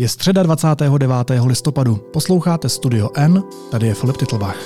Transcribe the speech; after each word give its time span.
Je 0.00 0.08
středa 0.08 0.42
29. 0.42 1.30
listopadu. 1.46 1.96
Posloucháte 1.96 2.68
Studio 2.68 3.10
N, 3.14 3.42
tady 3.70 3.86
je 3.86 3.94
Filip 3.94 4.16
Titlbach. 4.16 4.56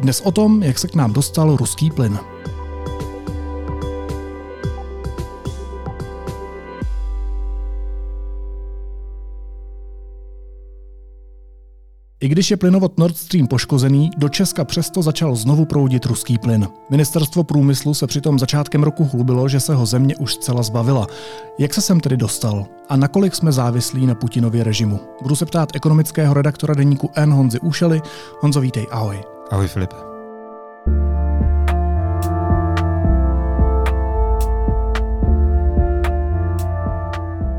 Dnes 0.00 0.20
o 0.20 0.32
tom, 0.32 0.62
jak 0.62 0.78
se 0.78 0.88
k 0.88 0.94
nám 0.94 1.12
dostal 1.12 1.56
ruský 1.56 1.90
plyn. 1.90 2.18
I 12.22 12.28
když 12.28 12.50
je 12.50 12.56
plynovod 12.56 12.98
Nord 12.98 13.16
Stream 13.16 13.46
poškozený, 13.46 14.10
do 14.16 14.28
Česka 14.28 14.64
přesto 14.64 15.02
začal 15.02 15.36
znovu 15.36 15.64
proudit 15.64 16.06
ruský 16.06 16.38
plyn. 16.38 16.68
Ministerstvo 16.90 17.44
průmyslu 17.44 17.94
se 17.94 18.06
přitom 18.06 18.38
začátkem 18.38 18.82
roku 18.82 19.08
chlubilo, 19.08 19.48
že 19.48 19.60
se 19.60 19.74
ho 19.74 19.86
země 19.86 20.16
už 20.16 20.34
zcela 20.34 20.62
zbavila. 20.62 21.06
Jak 21.58 21.74
se 21.74 21.80
sem 21.80 22.00
tedy 22.00 22.16
dostal? 22.16 22.66
A 22.88 22.96
nakolik 22.96 23.34
jsme 23.34 23.52
závislí 23.52 24.06
na 24.06 24.14
Putinově 24.14 24.64
režimu? 24.64 25.00
Budu 25.22 25.36
se 25.36 25.46
ptát 25.46 25.68
ekonomického 25.74 26.34
redaktora 26.34 26.74
deníku 26.74 27.10
N 27.14 27.32
Honzy 27.32 27.60
Úšely. 27.60 28.00
Honzo, 28.40 28.60
vítej, 28.60 28.86
ahoj. 28.90 29.20
Ahoj 29.50 29.68
Filip. 29.68 29.94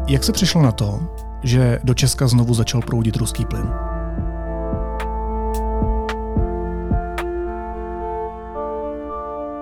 Jak 0.07 0.23
se 0.23 0.31
přišlo 0.31 0.61
na 0.61 0.71
to, 0.71 0.99
že 1.43 1.79
do 1.83 1.93
Česka 1.93 2.27
znovu 2.27 2.53
začal 2.53 2.81
proudit 2.81 3.15
ruský 3.15 3.45
plyn? 3.45 3.90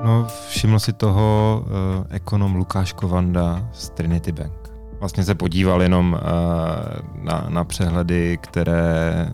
No, 0.10 0.28
všiml 0.50 0.80
si 0.80 0.94
toho 0.94 1.62
uh, 1.62 2.06
ekonom 2.10 2.56
Lukáš 2.56 2.94
Kovanda 2.94 3.70
z 3.74 3.90
Trinity 3.90 4.32
Bank. 4.32 4.72
Vlastně 5.00 5.24
se 5.24 5.36
podíval 5.36 5.82
jenom 5.82 6.14
uh, 6.14 7.24
na, 7.24 7.46
na 7.50 7.64
přehledy, 7.64 8.38
které 8.42 9.28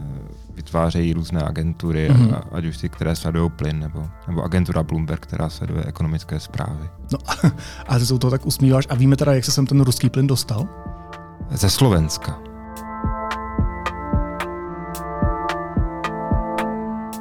vytvářejí 0.55 1.13
různé 1.13 1.43
agentury, 1.43 2.09
mm-hmm. 2.09 2.41
ať 2.51 2.65
už 2.65 2.77
ty, 2.77 2.89
které 2.89 3.15
sledují 3.15 3.49
plyn, 3.49 3.79
nebo, 3.79 4.07
nebo 4.27 4.43
agentura 4.43 4.83
Bloomberg, 4.83 5.23
která 5.23 5.49
sleduje 5.49 5.83
ekonomické 5.83 6.39
zprávy. 6.39 6.89
No 7.11 7.19
a 7.87 7.99
ty 7.99 8.05
se 8.05 8.19
to 8.19 8.29
tak 8.31 8.45
usmíváš. 8.45 8.87
A 8.89 8.95
víme 8.95 9.15
teda, 9.15 9.33
jak 9.33 9.45
se 9.45 9.51
sem 9.51 9.67
ten 9.67 9.81
ruský 9.81 10.09
plyn 10.09 10.27
dostal? 10.27 10.67
Ze 11.51 11.69
Slovenska. 11.69 12.39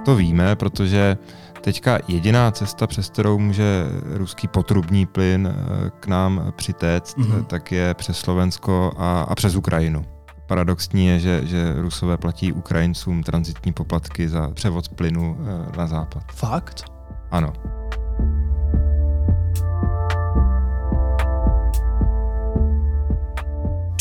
To 0.05 0.17
víme, 0.17 0.57
protože 0.57 1.17
Teďka 1.65 1.99
jediná 2.09 2.51
cesta, 2.51 2.87
přes 2.87 3.11
kterou 3.11 3.39
může 3.39 3.85
ruský 4.03 4.49
potrubní 4.49 5.07
plyn 5.07 5.55
eh, 5.55 5.91
k 6.01 6.07
nám 6.07 6.53
přitéct, 6.57 7.19
mm-hmm. 7.19 7.45
tak 7.45 7.73
je 7.73 7.95
přes 7.95 8.19
Slovensko 8.19 8.93
a, 8.97 9.21
a 9.23 9.35
přes 9.35 9.55
Ukrajinu. 9.55 10.05
Paradoxní 10.47 11.07
je, 11.07 11.19
že, 11.19 11.41
že 11.45 11.75
Rusové 11.77 12.17
platí 12.17 12.53
Ukrajincům 12.53 13.23
transitní 13.23 13.73
poplatky 13.73 14.29
za 14.29 14.51
převod 14.55 14.89
plynu 14.89 15.39
eh, 15.41 15.77
na 15.77 15.87
západ. 15.87 16.23
Fakt? 16.35 16.85
Ano. 17.31 17.53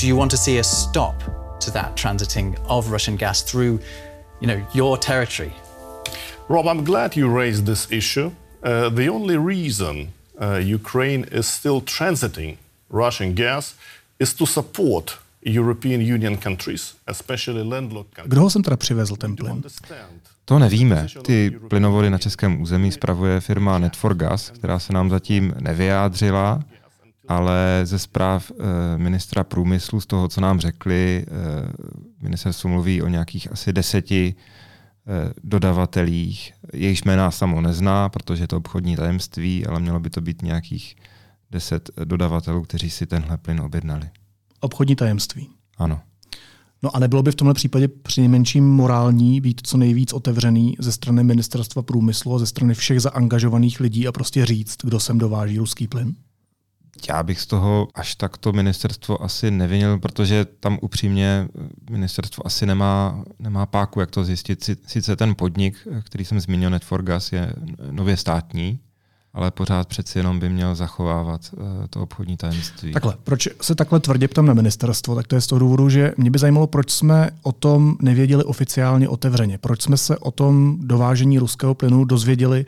Do 0.02 0.08
you 0.08 0.17
want 0.17 0.31
to 0.31 0.38
see 0.38 0.59
a 0.59 0.64
stop 0.64 1.23
to 1.66 1.72
that 1.72 2.02
transiting 2.02 2.58
of 2.67 2.92
Russian 2.92 3.17
gas 3.17 3.44
through, 3.44 3.80
you 4.42 4.48
know, 4.48 4.66
your 4.73 4.98
territory? 4.98 5.53
Rob, 6.49 6.67
I'm 6.67 6.83
glad 6.83 7.16
you 7.16 7.38
raised 7.38 7.66
this 7.66 7.88
issue. 7.91 8.31
Uh, 8.63 8.89
the 8.89 9.09
only 9.09 9.38
reason 9.38 10.13
uh, 10.41 10.59
Ukraine 10.59 11.25
is 11.31 11.47
still 11.47 11.81
transiting 11.81 12.58
Russian 12.89 13.33
gas 13.33 13.75
is 14.19 14.33
to 14.33 14.45
support 14.45 15.19
European 15.45 16.02
Union 16.02 16.38
countries, 16.38 16.95
especially 17.08 17.64
landlocked 17.64 18.16
countries. 18.16 18.31
Kdo 18.31 18.41
ho 18.41 18.49
sem 18.49 18.64
teda 18.64 18.77
přivezl 18.77 19.16
ten 19.16 19.36
plyn? 19.36 19.64
To 20.45 20.59
nevíme. 20.59 21.08
Ty 21.21 21.59
plynovody 21.69 22.09
na 22.09 22.17
českém 22.17 22.61
území 22.61 22.92
spravuje 22.92 23.39
firma 23.39 23.80
Net4Gas, 23.80 24.52
která 24.52 24.80
se 24.80 24.93
nám 24.93 25.09
zatím 25.09 25.53
nevyjádřila, 25.59 26.64
ale 27.27 27.82
ze 27.83 27.99
zpráv 27.99 28.52
e, 28.52 28.98
ministra 28.98 29.43
průmyslu, 29.43 30.02
z 30.02 30.05
toho, 30.05 30.27
co 30.27 30.42
nám 30.42 30.59
řekli, 30.59 31.26
e, 31.27 31.33
ministerstvo 32.21 32.70
mluví 32.70 33.02
o 33.02 33.08
nějakých 33.08 33.52
asi 33.52 33.73
deseti 33.73 34.36
Eh, 34.36 34.42
dodavatelích. 35.43 36.53
Jejich 36.73 37.05
jména 37.05 37.31
samo 37.31 37.61
nezná, 37.61 38.09
protože 38.09 38.43
je 38.43 38.47
to 38.47 38.58
obchodní 38.58 38.95
tajemství, 38.95 39.65
ale 39.65 39.80
mělo 39.80 39.99
by 39.99 40.09
to 40.09 40.21
být 40.21 40.41
nějakých 40.41 40.95
deset 41.52 41.89
dodavatelů, 42.03 42.61
kteří 42.61 42.89
si 42.89 43.05
tenhle 43.05 43.37
plyn 43.37 43.61
objednali. 43.61 44.09
Obchodní 44.59 44.95
tajemství. 44.95 45.49
Ano. 45.77 46.02
No 46.83 46.95
a 46.95 46.99
nebylo 46.99 47.23
by 47.23 47.31
v 47.31 47.36
tomhle 47.36 47.53
případě 47.53 47.87
přinejmenším 47.87 48.69
morální 48.69 49.41
být 49.41 49.61
co 49.64 49.77
nejvíc 49.77 50.14
otevřený 50.14 50.75
ze 50.80 50.91
strany 50.91 51.23
ministerstva 51.23 51.81
průmyslu 51.81 52.35
a 52.35 52.39
ze 52.39 52.45
strany 52.45 52.73
všech 52.73 53.02
zaangažovaných 53.02 53.80
lidí 53.80 54.08
a 54.08 54.11
prostě 54.11 54.45
říct, 54.45 54.77
kdo 54.83 54.99
sem 54.99 55.17
dováží 55.17 55.58
ruský 55.58 55.87
plyn? 55.87 56.15
Já 57.09 57.23
bych 57.23 57.42
z 57.42 57.45
toho 57.45 57.87
až 57.95 58.15
takto 58.15 58.52
ministerstvo 58.52 59.23
asi 59.23 59.52
nevinil, 59.52 59.99
protože 59.99 60.45
tam 60.45 60.80
upřímně 60.81 61.48
ministerstvo 61.89 62.48
asi 62.48 62.65
nemá, 62.65 63.23
nemá 63.39 63.65
páku, 63.65 63.99
jak 63.99 64.11
to 64.11 64.23
zjistit. 64.23 64.70
Sice 64.87 65.15
ten 65.15 65.36
podnik, 65.36 65.87
který 66.03 66.26
jsem 66.26 66.39
zmínil, 66.39 66.70
Netforgas, 66.70 67.32
je 67.32 67.53
nově 67.92 68.17
státní, 68.17 68.80
ale 69.33 69.52
pořád 69.52 69.88
přeci 69.88 70.20
jenom 70.20 70.39
by 70.39 70.49
měl 70.49 70.76
zachovávat 70.76 71.42
uh, 71.54 71.64
to 71.89 72.02
obchodní 72.02 72.38
tajemství. 72.38 72.94
Takhle, 72.94 73.16
proč 73.23 73.48
se 73.61 73.76
takhle 73.76 73.99
tvrdě 73.99 74.27
ptám 74.27 74.45
na 74.45 74.54
ministerstvo? 74.54 75.16
Tak 75.16 75.27
to 75.27 75.36
je 75.36 75.42
z 75.42 75.48
toho 75.48 75.60
důvodu, 75.60 75.89
že 75.89 76.14
mě 76.17 76.32
by 76.32 76.39
zajímalo, 76.39 76.67
proč 76.67 76.92
jsme 76.92 77.30
o 77.44 77.52
tom 77.52 77.98
nevěděli 78.02 78.44
oficiálně 78.44 79.10
otevřeně. 79.10 79.58
Proč 79.58 79.82
jsme 79.82 79.98
se 79.98 80.17
o 80.17 80.32
tom 80.32 80.77
dovážení 80.82 81.39
ruského 81.39 81.73
plynu 81.73 82.05
dozvěděli, 82.05 82.66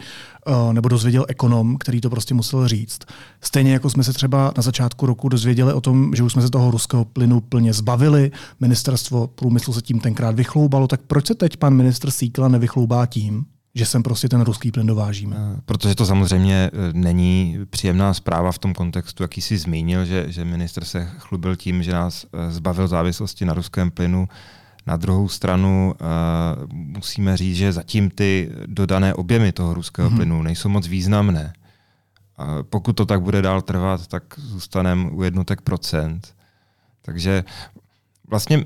uh, 0.48 0.74
nebo 0.74 0.90
dozvěděl 0.90 1.26
ekonom, 1.28 1.78
který 1.78 2.02
to 2.02 2.10
prostě 2.10 2.34
musel 2.34 2.68
říct. 2.68 3.00
Stejně 3.42 3.74
jako 3.74 3.90
jsme 3.90 4.04
se 4.04 4.14
třeba 4.14 4.54
na 4.58 4.64
začátku 4.64 5.06
roku 5.06 5.30
dozvěděli 5.30 5.74
o 5.74 5.82
tom, 5.82 6.16
že 6.16 6.24
už 6.24 6.32
jsme 6.32 6.42
se 6.42 6.50
toho 6.50 6.72
ruského 6.72 7.06
plynu 7.06 7.42
plně 7.42 7.74
zbavili, 7.74 8.32
ministerstvo 8.60 9.28
průmyslu 9.28 9.74
se 9.74 9.82
tím 9.82 10.00
tenkrát 10.00 10.36
vychloubalo, 10.36 10.88
tak 10.88 11.02
proč 11.08 11.28
se 11.28 11.36
teď 11.36 11.58
pan 11.58 11.74
ministr 11.74 12.12
Síkla 12.12 12.48
nevychloubá 12.48 13.06
tím, 13.06 13.46
že 13.76 13.86
sem 13.86 14.04
prostě 14.04 14.30
ten 14.30 14.42
ruský 14.42 14.72
plyn 14.72 14.88
dovážíme. 14.88 15.36
Eh, 15.40 15.62
protože 15.66 15.96
to 15.96 16.06
samozřejmě 16.06 16.72
eh, 16.74 16.94
není 16.94 17.60
příjemná 17.70 18.14
zpráva 18.14 18.52
v 18.52 18.60
tom 18.60 18.74
kontextu, 18.74 19.24
jaký 19.24 19.42
jsi 19.42 19.58
zmínil, 19.58 20.06
že, 20.06 20.26
že 20.28 20.46
minister 20.46 20.86
se 20.86 21.12
chlubil 21.18 21.56
tím, 21.56 21.84
že 21.84 21.92
nás 21.92 22.26
eh, 22.26 22.52
zbavil 22.52 22.88
závislosti 22.88 23.46
na 23.46 23.54
ruském 23.54 23.92
plynu. 23.92 24.28
Na 24.88 24.98
druhou 24.98 25.30
stranu 25.30 25.94
uh, 26.02 26.08
musíme 26.72 27.38
říct, 27.38 27.56
že 27.56 27.74
zatím 27.74 28.10
ty 28.10 28.52
dodané 28.66 29.14
objemy 29.14 29.52
toho 29.52 29.74
ruského 29.74 30.10
hmm. 30.10 30.18
plynu 30.18 30.42
nejsou 30.42 30.70
moc 30.70 30.88
významné. 30.88 31.54
Uh, 32.40 32.46
pokud 32.64 32.94
to 32.94 33.06
tak 33.06 33.22
bude 33.22 33.42
dál 33.42 33.62
trvat, 33.62 34.08
tak 34.08 34.24
zůstaneme 34.38 35.10
u 35.12 35.24
jednotek 35.24 35.62
procent. 35.62 36.36
Takže 37.02 37.44
vlastně 38.28 38.66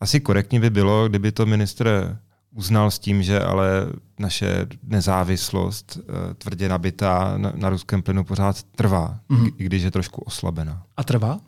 asi 0.00 0.20
korektní 0.20 0.60
by 0.60 0.70
bylo, 0.70 1.08
kdyby 1.08 1.32
to 1.32 1.46
ministr 1.46 2.16
uznal 2.56 2.90
s 2.90 2.98
tím, 2.98 3.22
že 3.22 3.40
ale 3.40 3.86
naše 4.18 4.66
nezávislost 4.82 5.98
eh, 5.98 6.34
tvrdě 6.34 6.68
nabitá 6.68 7.34
na, 7.36 7.52
na 7.54 7.70
ruském 7.70 8.02
plynu 8.02 8.24
pořád 8.24 8.62
trvá, 8.62 9.18
mm-hmm. 9.30 9.52
i 9.56 9.64
když 9.64 9.82
je 9.82 9.90
trošku 9.90 10.20
oslabená. 10.20 10.82
A 10.96 11.04
trvá? 11.04 11.38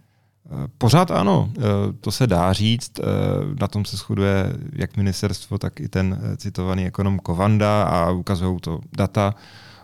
Eh, 0.46 0.68
pořád 0.78 1.10
ano, 1.10 1.50
eh, 1.56 1.62
to 2.00 2.10
se 2.12 2.26
dá 2.26 2.52
říct. 2.52 3.00
Na 3.60 3.68
tom 3.68 3.84
se 3.84 3.96
shoduje 3.96 4.52
jak 4.72 4.96
ministerstvo, 4.96 5.58
tak 5.58 5.80
i 5.80 5.88
ten 5.88 6.20
citovaný 6.36 6.86
ekonom 6.86 7.18
Kovanda 7.18 7.82
a 7.82 8.10
ukazují 8.10 8.60
to 8.60 8.80
data 8.96 9.34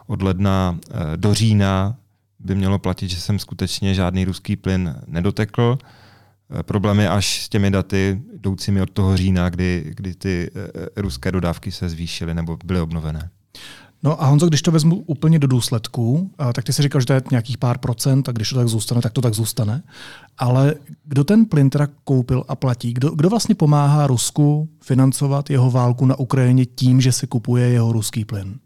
od 0.06 0.22
ledna 0.22 0.78
do 1.16 1.34
října 1.34 1.96
by 2.38 2.54
mělo 2.54 2.78
platit, 2.78 3.08
že 3.08 3.20
jsem 3.20 3.38
skutečně 3.38 3.94
žádný 3.94 4.24
ruský 4.24 4.56
plyn 4.56 4.94
nedotekl. 5.06 5.78
Eh, 6.50 6.62
problémy 6.62 7.09
až 7.09 7.43
s 7.43 7.49
těmi 7.49 7.70
daty 7.70 8.23
jdoucími 8.35 8.82
od 8.82 8.91
toho 8.91 9.17
října, 9.17 9.49
kdy, 9.49 9.93
kdy 9.96 10.14
ty 10.14 10.50
eh, 10.55 11.02
ruské 11.02 11.32
dodávky 11.32 11.73
se 11.73 11.88
zvýšily 11.88 12.35
nebo 12.35 12.58
byly 12.64 12.81
obnovené. 12.81 13.31
No 14.02 14.23
a 14.23 14.26
Honzo, 14.26 14.46
když 14.46 14.62
to 14.62 14.70
vezmu 14.70 14.96
úplně 14.96 15.38
do 15.38 15.46
důsledků, 15.46 16.31
eh, 16.41 16.52
tak 16.52 16.64
ty 16.64 16.73
si 16.73 16.82
říkal, 16.82 17.00
že 17.00 17.06
to 17.06 17.12
je 17.12 17.23
nějakých 17.31 17.58
pár 17.58 17.79
procent 17.79 18.29
a 18.29 18.32
když 18.32 18.49
to 18.49 18.56
tak 18.56 18.69
zůstane, 18.69 19.00
tak 19.00 19.12
to 19.12 19.20
tak 19.20 19.35
zůstane. 19.35 19.82
Ale 20.38 20.75
kdo 21.05 21.25
ten 21.25 21.46
plyn 21.46 21.70
teda 21.70 21.88
koupil 22.05 22.44
a 22.49 22.56
platí? 22.56 22.93
Kdo, 22.94 23.11
kdo 23.11 23.31
vlastně 23.31 23.55
pomáhá 23.55 24.06
Rusku 24.06 24.69
financovat 24.82 25.50
jeho 25.50 25.70
válku 25.70 26.06
na 26.06 26.19
Ukrajině 26.19 26.67
tím, 26.67 27.00
že 27.00 27.12
si 27.12 27.26
kupuje 27.26 27.69
jeho 27.69 27.93
ruský 27.93 28.25
plyn? 28.25 28.58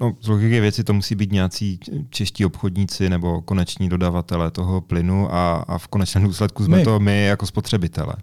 No, 0.00 0.16
z 0.20 0.28
logiky 0.28 0.60
věci 0.60 0.84
to 0.84 0.94
musí 0.94 1.14
být 1.14 1.32
nějací 1.32 1.80
čeští 2.10 2.44
obchodníci 2.44 3.10
nebo 3.10 3.42
koneční 3.42 3.88
dodavatele 3.88 4.50
toho 4.50 4.80
plynu 4.80 5.34
a, 5.34 5.54
a 5.68 5.78
v 5.78 5.88
konečném 5.88 6.24
důsledku 6.24 6.64
jsme 6.64 6.76
my. 6.76 6.84
to 6.84 7.00
my 7.00 7.24
jako 7.24 7.46
spotřebitele. 7.46 8.14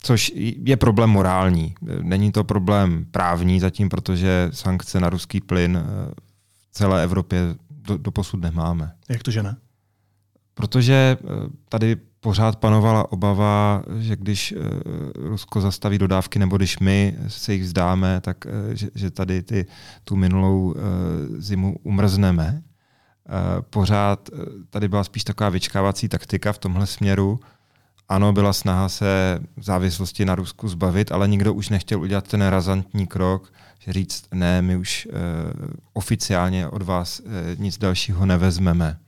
Což 0.00 0.32
je 0.64 0.76
problém 0.76 1.10
morální. 1.10 1.74
Není 2.02 2.32
to 2.32 2.44
problém 2.44 3.06
právní 3.10 3.60
zatím, 3.60 3.88
protože 3.88 4.48
sankce 4.52 5.00
na 5.00 5.10
ruský 5.10 5.40
plyn 5.40 5.84
v 6.70 6.72
celé 6.72 7.04
Evropě 7.04 7.40
do, 7.70 7.96
do 7.96 8.10
posud 8.10 8.40
nemáme. 8.40 8.92
Jak 9.08 9.22
to, 9.22 9.30
že 9.30 9.42
ne? 9.42 9.56
Protože 10.54 11.16
tady 11.68 11.96
pořád 12.28 12.56
panovala 12.56 13.12
obava, 13.12 13.82
že 13.98 14.16
když 14.16 14.54
Rusko 15.14 15.60
zastaví 15.60 15.98
dodávky 15.98 16.38
nebo 16.38 16.56
když 16.56 16.78
my 16.78 17.16
se 17.28 17.52
jich 17.52 17.62
vzdáme, 17.62 18.20
tak 18.20 18.46
že, 18.72 18.88
že 18.94 19.10
tady 19.10 19.42
ty, 19.42 19.66
tu 20.04 20.16
minulou 20.16 20.74
zimu 21.38 21.76
umrzneme. 21.82 22.62
Pořád 23.70 24.30
tady 24.70 24.88
byla 24.88 25.04
spíš 25.04 25.24
taková 25.24 25.50
vyčkávací 25.50 26.08
taktika 26.08 26.52
v 26.52 26.58
tomhle 26.58 26.86
směru, 26.86 27.40
ano, 28.08 28.32
byla 28.32 28.52
snaha 28.52 28.88
se 28.88 29.40
závislosti 29.56 30.24
na 30.24 30.34
Rusku 30.34 30.68
zbavit, 30.68 31.12
ale 31.12 31.28
nikdo 31.28 31.54
už 31.54 31.68
nechtěl 31.68 32.00
udělat 32.00 32.28
ten 32.28 32.42
razantní 32.42 33.06
krok, 33.06 33.52
že 33.78 33.92
říct, 33.92 34.24
ne, 34.34 34.62
my 34.62 34.76
už 34.76 35.08
oficiálně 35.92 36.68
od 36.68 36.82
vás 36.82 37.22
nic 37.56 37.78
dalšího 37.78 38.26
nevezmeme. 38.26 38.98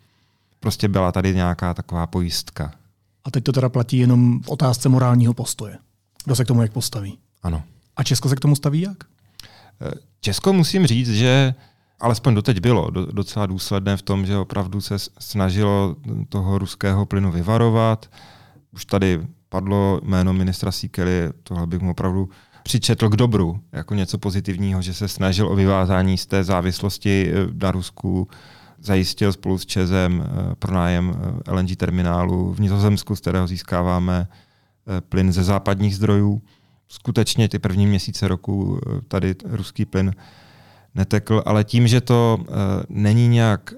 Prostě 0.61 0.89
byla 0.89 1.13
tady 1.13 1.35
nějaká 1.35 1.75
taková 1.75 2.07
pojistka. 2.07 2.73
A 3.25 3.31
teď 3.31 3.45
to 3.45 3.53
teda 3.53 3.69
platí 3.69 3.99
jenom 3.99 4.43
v 4.43 4.49
otázce 4.49 4.89
morálního 4.89 5.35
postoje. 5.35 5.79
Kdo 6.25 6.37
se 6.37 6.45
k 6.45 6.49
tomu 6.49 6.63
jak 6.63 6.73
postaví? 6.73 7.19
Ano. 7.43 7.63
A 7.97 8.03
Česko 8.03 8.29
se 8.29 8.37
k 8.37 8.41
tomu 8.41 8.57
staví 8.57 8.81
jak? 8.81 9.05
Eh, 9.81 9.91
Česko 10.21 10.53
musím 10.53 10.87
říct, 10.87 11.11
že 11.11 11.55
alespoň 12.01 12.35
doteď 12.35 12.61
bylo 12.61 12.91
docela 12.91 13.47
důsledné 13.47 13.97
v 13.97 14.03
tom, 14.03 14.27
že 14.27 14.37
opravdu 14.37 14.81
se 14.81 14.99
snažilo 15.19 15.97
toho 16.29 16.59
ruského 16.59 17.07
plynu 17.07 17.33
vyvarovat, 17.33 18.11
už 18.73 18.85
tady 18.85 19.21
padlo 19.49 20.01
jméno 20.03 20.33
ministra 20.33 20.73
Sikely, 20.73 21.31
tohle 21.43 21.67
bych 21.67 21.81
mu 21.81 21.91
opravdu 21.91 22.29
přičetl 22.63 23.09
k 23.09 23.17
dobru, 23.17 23.61
jako 23.73 23.95
něco 23.95 24.19
pozitivního, 24.19 24.83
že 24.83 24.95
se 24.95 25.09
snažil 25.09 25.49
o 25.49 25.55
vyvázání 25.55 26.19
z 26.19 26.27
té 26.27 26.45
závislosti 26.45 27.33
eh, 27.33 27.35
na 27.63 27.71
Rusku, 27.71 28.29
zajistil 28.81 29.33
spolu 29.33 29.59
s 29.59 29.67
Čezem 29.67 30.25
eh, 30.25 30.55
pronájem 30.55 31.15
eh, 31.47 31.53
LNG 31.53 31.77
terminálu 31.77 32.55
v 32.55 32.61
Nizozemsku, 32.61 33.17
z 33.17 33.21
kterého 33.21 33.47
získáváme 33.47 34.29
plyn 35.09 35.33
ze 35.33 35.45
západních 35.45 35.97
zdrojů. 35.97 36.43
Skutečně 36.89 37.49
ty 37.49 37.59
první 37.59 37.87
měsíce 37.87 38.29
roku 38.29 38.81
tady 39.09 39.35
ruský 39.45 39.85
plyn 39.85 40.15
netekl, 40.95 41.43
ale 41.47 41.65
tím, 41.65 41.89
že 41.89 42.01
to 42.01 42.39
není 42.89 43.29
nějak 43.29 43.75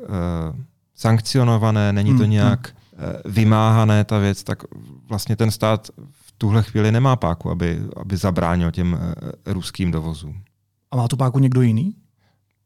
sankcionované, 0.94 1.92
není 1.92 2.10
to 2.10 2.14
hmm, 2.14 2.22
hmm. 2.22 2.30
nějak 2.30 2.74
Eh, 2.98 3.22
vymáhané 3.24 4.04
ta 4.04 4.18
věc, 4.18 4.44
tak 4.44 4.62
vlastně 5.08 5.36
ten 5.36 5.50
stát 5.50 5.88
v 6.10 6.32
tuhle 6.38 6.62
chvíli 6.62 6.92
nemá 6.92 7.16
páku, 7.16 7.50
aby, 7.50 7.80
aby 7.96 8.16
zabránil 8.16 8.70
těm 8.70 8.98
eh, 9.00 9.52
ruským 9.52 9.90
dovozům. 9.90 10.42
A 10.90 10.96
má 10.96 11.08
tu 11.08 11.16
páku 11.16 11.38
někdo 11.38 11.62
jiný? 11.62 11.94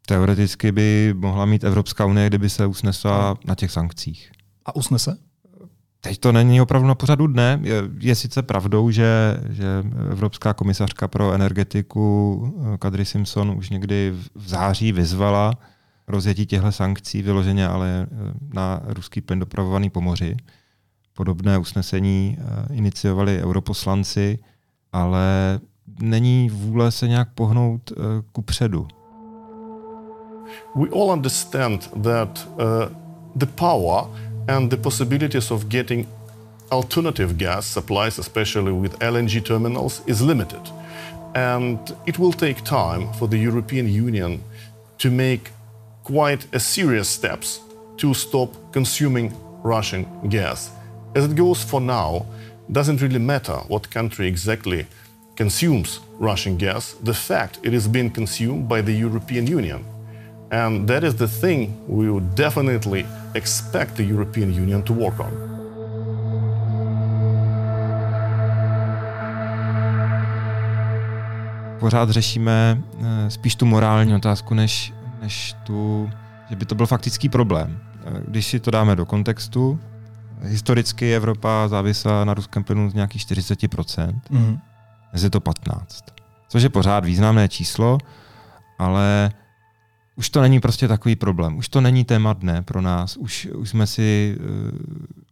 Teoreticky 0.08 0.73
by 0.73 1.14
mohla 1.17 1.44
mít 1.44 1.64
Evropská 1.64 2.06
unie, 2.06 2.26
kdyby 2.26 2.50
se 2.50 2.67
usnesla 2.67 3.37
na 3.44 3.55
těch 3.55 3.70
sankcích. 3.70 4.31
A 4.67 4.76
usnese? 4.76 5.17
Teď 6.00 6.19
to 6.19 6.32
není 6.32 6.61
opravdu 6.61 6.88
na 6.88 6.94
pořadu 6.94 7.26
dne. 7.26 7.61
Je, 7.62 7.82
je 8.00 8.14
sice 8.14 8.43
pravdou, 8.43 8.91
že, 8.91 9.37
že 9.49 9.67
Evropská 10.11 10.55
komisařka 10.55 11.08
pro 11.08 11.32
energetiku 11.32 12.05
eh, 12.75 12.79
Kadri 12.79 13.05
Simpson 13.05 13.50
už 13.50 13.70
někdy 13.70 14.12
v 14.35 14.49
září 14.49 14.93
vyzvala 14.93 15.53
rozjetí 16.09 16.47
těchto 16.47 16.73
sankcí 16.73 17.23
vyloženě 17.23 17.69
ale 17.69 18.06
eh, 18.11 18.32
na 18.55 18.81
ruský 18.85 19.20
plyn 19.20 19.38
dopravovaný 19.38 19.91
po 19.91 20.00
moři. 20.00 20.37
Podobné 21.12 21.59
usnesení 21.59 22.38
eh, 22.38 22.75
iniciovali 22.75 23.43
europoslanci, 23.43 24.38
ale 24.93 25.61
není 26.00 26.50
vůle 26.50 26.91
se 26.91 27.09
nějak 27.09 27.29
pohnout 27.35 27.93
ku 28.32 28.43
předu. 28.43 28.88
We 30.75 30.89
all 30.91 31.11
understand 31.11 31.83
that 31.97 32.45
uh, 32.59 32.89
the 33.35 33.47
power 33.47 34.09
and 34.49 34.71
the 34.71 34.77
possibilities 34.77 35.51
of 35.51 35.69
getting 35.69 36.07
alternative 36.71 37.39
gas 37.39 37.67
supplies, 37.67 38.19
especially 38.19 38.73
with 38.73 38.99
LNG 38.99 39.45
terminals, 39.45 40.03
is 40.07 40.21
limited. 40.23 40.61
And 41.35 41.79
it 42.07 42.19
will 42.19 42.33
take 42.33 42.65
time 42.65 43.13
for 43.15 43.29
the 43.29 43.39
European 43.39 43.89
Union 43.89 44.43
to 44.99 45.11
make 45.11 45.51
quite 46.05 46.47
a 46.53 46.61
serious 46.61 47.09
steps 47.09 47.61
to 47.99 48.15
stop 48.15 48.51
consuming 48.73 49.35
Russian 49.63 50.07
gas. 50.29 50.71
As 51.15 51.25
it 51.25 51.35
goes 51.35 51.63
for 51.63 51.81
now, 51.81 52.27
doesn't 52.71 53.01
really 53.01 53.19
matter 53.19 53.57
what 53.69 53.91
country 53.91 54.27
exactly 54.27 54.87
consumes 55.37 56.01
Russian 56.19 56.57
gas. 56.57 56.95
The 57.03 57.15
fact 57.15 57.59
it 57.63 57.75
is 57.75 57.87
being 57.87 58.11
consumed 58.11 58.69
by 58.69 58.81
the 58.81 58.93
European 58.93 59.47
Union. 59.47 59.85
And 60.51 60.89
that 60.89 61.03
is 61.03 61.15
the 61.15 61.27
thing 61.27 61.77
we 61.89 62.11
would 62.11 62.35
definitely 62.35 63.07
expect 63.35 63.97
the 63.97 64.03
European 64.03 64.51
Union 64.51 64.83
to 64.83 64.95
work 64.95 65.21
on. 65.21 65.33
Pořád 71.81 72.11
řešíme 72.11 72.83
eh, 73.01 73.31
spíš 73.31 73.55
tu 73.57 73.67
morální 73.67 74.15
otázku, 74.15 74.55
než 74.55 74.93
než 75.27 75.55
tu, 75.65 76.11
že 76.51 76.57
by 76.57 76.67
to 76.67 76.75
byl 76.75 76.87
faktický 76.87 77.29
problém. 77.29 77.79
Když 78.29 78.47
si 78.47 78.61
to 78.61 78.71
dáme 78.71 78.97
do 78.97 79.07
kontextu, 79.07 79.81
historicky 80.43 81.15
Evropa 81.15 81.69
závisela 81.69 82.25
na 82.25 82.35
ruském 82.35 82.65
plynu 82.65 82.91
z 82.91 82.95
nějakých 82.95 83.23
40%, 83.23 84.21
mm. 84.31 84.59
dnes 85.11 85.23
je 85.23 85.31
to 85.31 85.41
15%. 85.41 85.83
Což 86.49 86.63
je 86.63 86.69
pořád 86.69 87.05
významné 87.05 87.49
číslo, 87.49 87.99
ale 88.79 89.31
už 90.17 90.31
to 90.31 90.41
není 90.41 90.61
prostě 90.61 90.89
takový 90.89 91.17
problém. 91.17 91.57
Už 91.57 91.69
to 91.69 91.81
není 91.81 92.05
téma 92.05 92.33
dne 92.33 92.63
pro 92.63 92.81
nás. 92.81 93.17
Už, 93.17 93.49
už 93.55 93.71
jsme 93.71 93.87
si 93.87 94.37
uh, 94.41 94.47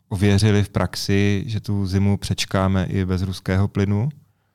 ověřili 0.09 0.63
v 0.63 0.69
praxi, 0.69 1.45
že 1.47 1.61
tu 1.61 1.87
zimu 1.87 2.17
přečkáme 2.17 2.85
i 2.85 3.05
bez 3.05 3.23
ruského 3.23 3.69
plynu. 3.69 4.09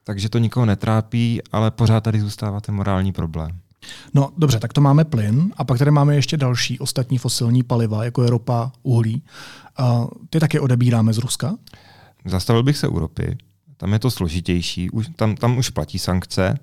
Takže 0.03 0.29
to 0.29 0.37
nikoho 0.37 0.65
netrápí, 0.65 1.41
ale 1.51 1.71
pořád 1.71 2.03
tady 2.03 2.19
zůstává 2.19 2.61
ten 2.61 2.75
morální 2.75 3.11
problém. 3.11 3.59
No 4.13 4.29
dobře, 4.37 4.59
tak 4.59 4.73
to 4.73 4.81
máme 4.81 5.05
plyn 5.05 5.51
a 5.57 5.63
pak 5.63 5.77
tady 5.77 5.91
máme 5.91 6.15
ještě 6.15 6.37
další 6.37 6.79
ostatní 6.79 7.17
fosilní 7.17 7.63
paliva, 7.63 8.03
jako 8.03 8.23
je 8.23 8.29
ropa, 8.29 8.71
uhlí. 8.83 9.23
A 9.77 10.07
ty 10.29 10.39
taky 10.39 10.59
odebíráme 10.59 11.13
z 11.13 11.17
Ruska? 11.17 11.55
Zastavil 12.25 12.63
bych 12.63 12.77
se 12.77 12.87
u 12.87 12.99
ropy. 12.99 13.37
Tam 13.77 13.93
je 13.93 13.99
to 13.99 14.11
složitější. 14.11 14.89
Už, 14.89 15.07
tam, 15.15 15.35
tam 15.35 15.57
už 15.57 15.69
platí 15.69 15.99
sankce. 15.99 16.57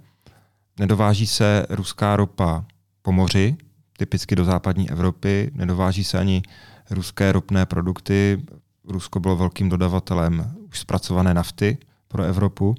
Nedováží 0.78 1.26
se 1.26 1.66
ruská 1.70 2.16
ropa 2.16 2.64
po 3.06 3.12
moři, 3.12 3.56
typicky 3.98 4.36
do 4.36 4.44
západní 4.44 4.90
Evropy. 4.90 5.50
Nedováží 5.54 6.04
se 6.04 6.18
ani 6.18 6.42
ruské 6.90 7.32
ropné 7.32 7.66
produkty. 7.66 8.42
Rusko 8.84 9.20
bylo 9.20 9.36
velkým 9.36 9.68
dodavatelem 9.68 10.54
už 10.68 10.78
zpracované 10.78 11.34
nafty 11.34 11.78
pro 12.08 12.22
Evropu 12.22 12.74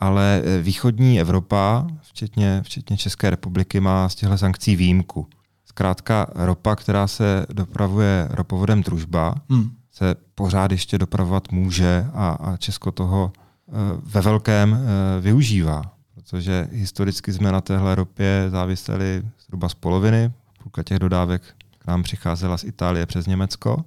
ale 0.00 0.42
eh, 0.44 0.62
východní 0.62 1.20
Evropa, 1.20 1.86
včetně, 2.02 2.62
včetně 2.64 2.96
České 2.96 3.30
republiky, 3.30 3.80
má 3.80 4.08
z 4.08 4.14
těchto 4.14 4.38
sankcí 4.38 4.76
výjimku. 4.76 5.26
Zkrátka 5.64 6.26
ropa, 6.34 6.76
která 6.76 7.06
se 7.06 7.46
dopravuje 7.52 8.28
ropovodem 8.30 8.82
družba, 8.82 9.34
hmm. 9.50 9.70
se 9.92 10.14
pořád 10.34 10.70
ještě 10.70 10.98
dopravovat 10.98 11.52
může 11.52 12.06
a, 12.14 12.28
a 12.40 12.56
Česko 12.56 12.92
toho 12.92 13.32
e, 13.32 13.72
ve 14.02 14.20
velkém 14.20 14.74
e, 14.74 15.20
využívá, 15.20 15.82
protože 16.14 16.68
historicky 16.72 17.32
jsme 17.32 17.52
na 17.52 17.60
téhle 17.60 17.94
ropě 17.94 18.46
záviseli 18.50 19.22
zhruba 19.48 19.68
z 19.68 19.74
poloviny, 19.74 20.32
půlka 20.62 20.82
těch 20.82 20.98
dodávek 20.98 21.42
k 21.78 21.86
nám 21.86 22.02
přicházela 22.02 22.58
z 22.58 22.64
Itálie 22.64 23.06
přes 23.06 23.26
Německo 23.26 23.84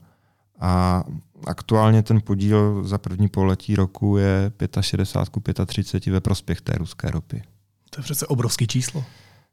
a 0.60 1.03
aktuálně 1.48 2.03
ten 2.03 2.22
podíl 2.22 2.84
za 2.84 2.98
první 2.98 3.27
poletí 3.27 3.75
roku 3.75 4.18
je 4.18 4.51
65 4.82 5.58
ku 5.58 5.65
35 5.65 6.13
ve 6.13 6.22
prospěch 6.22 6.62
té 6.62 6.74
ruské 6.77 7.12
ropy. 7.12 7.41
To 7.89 8.00
je 8.00 8.03
přece 8.03 8.27
obrovský 8.27 8.68
číslo. 8.68 9.03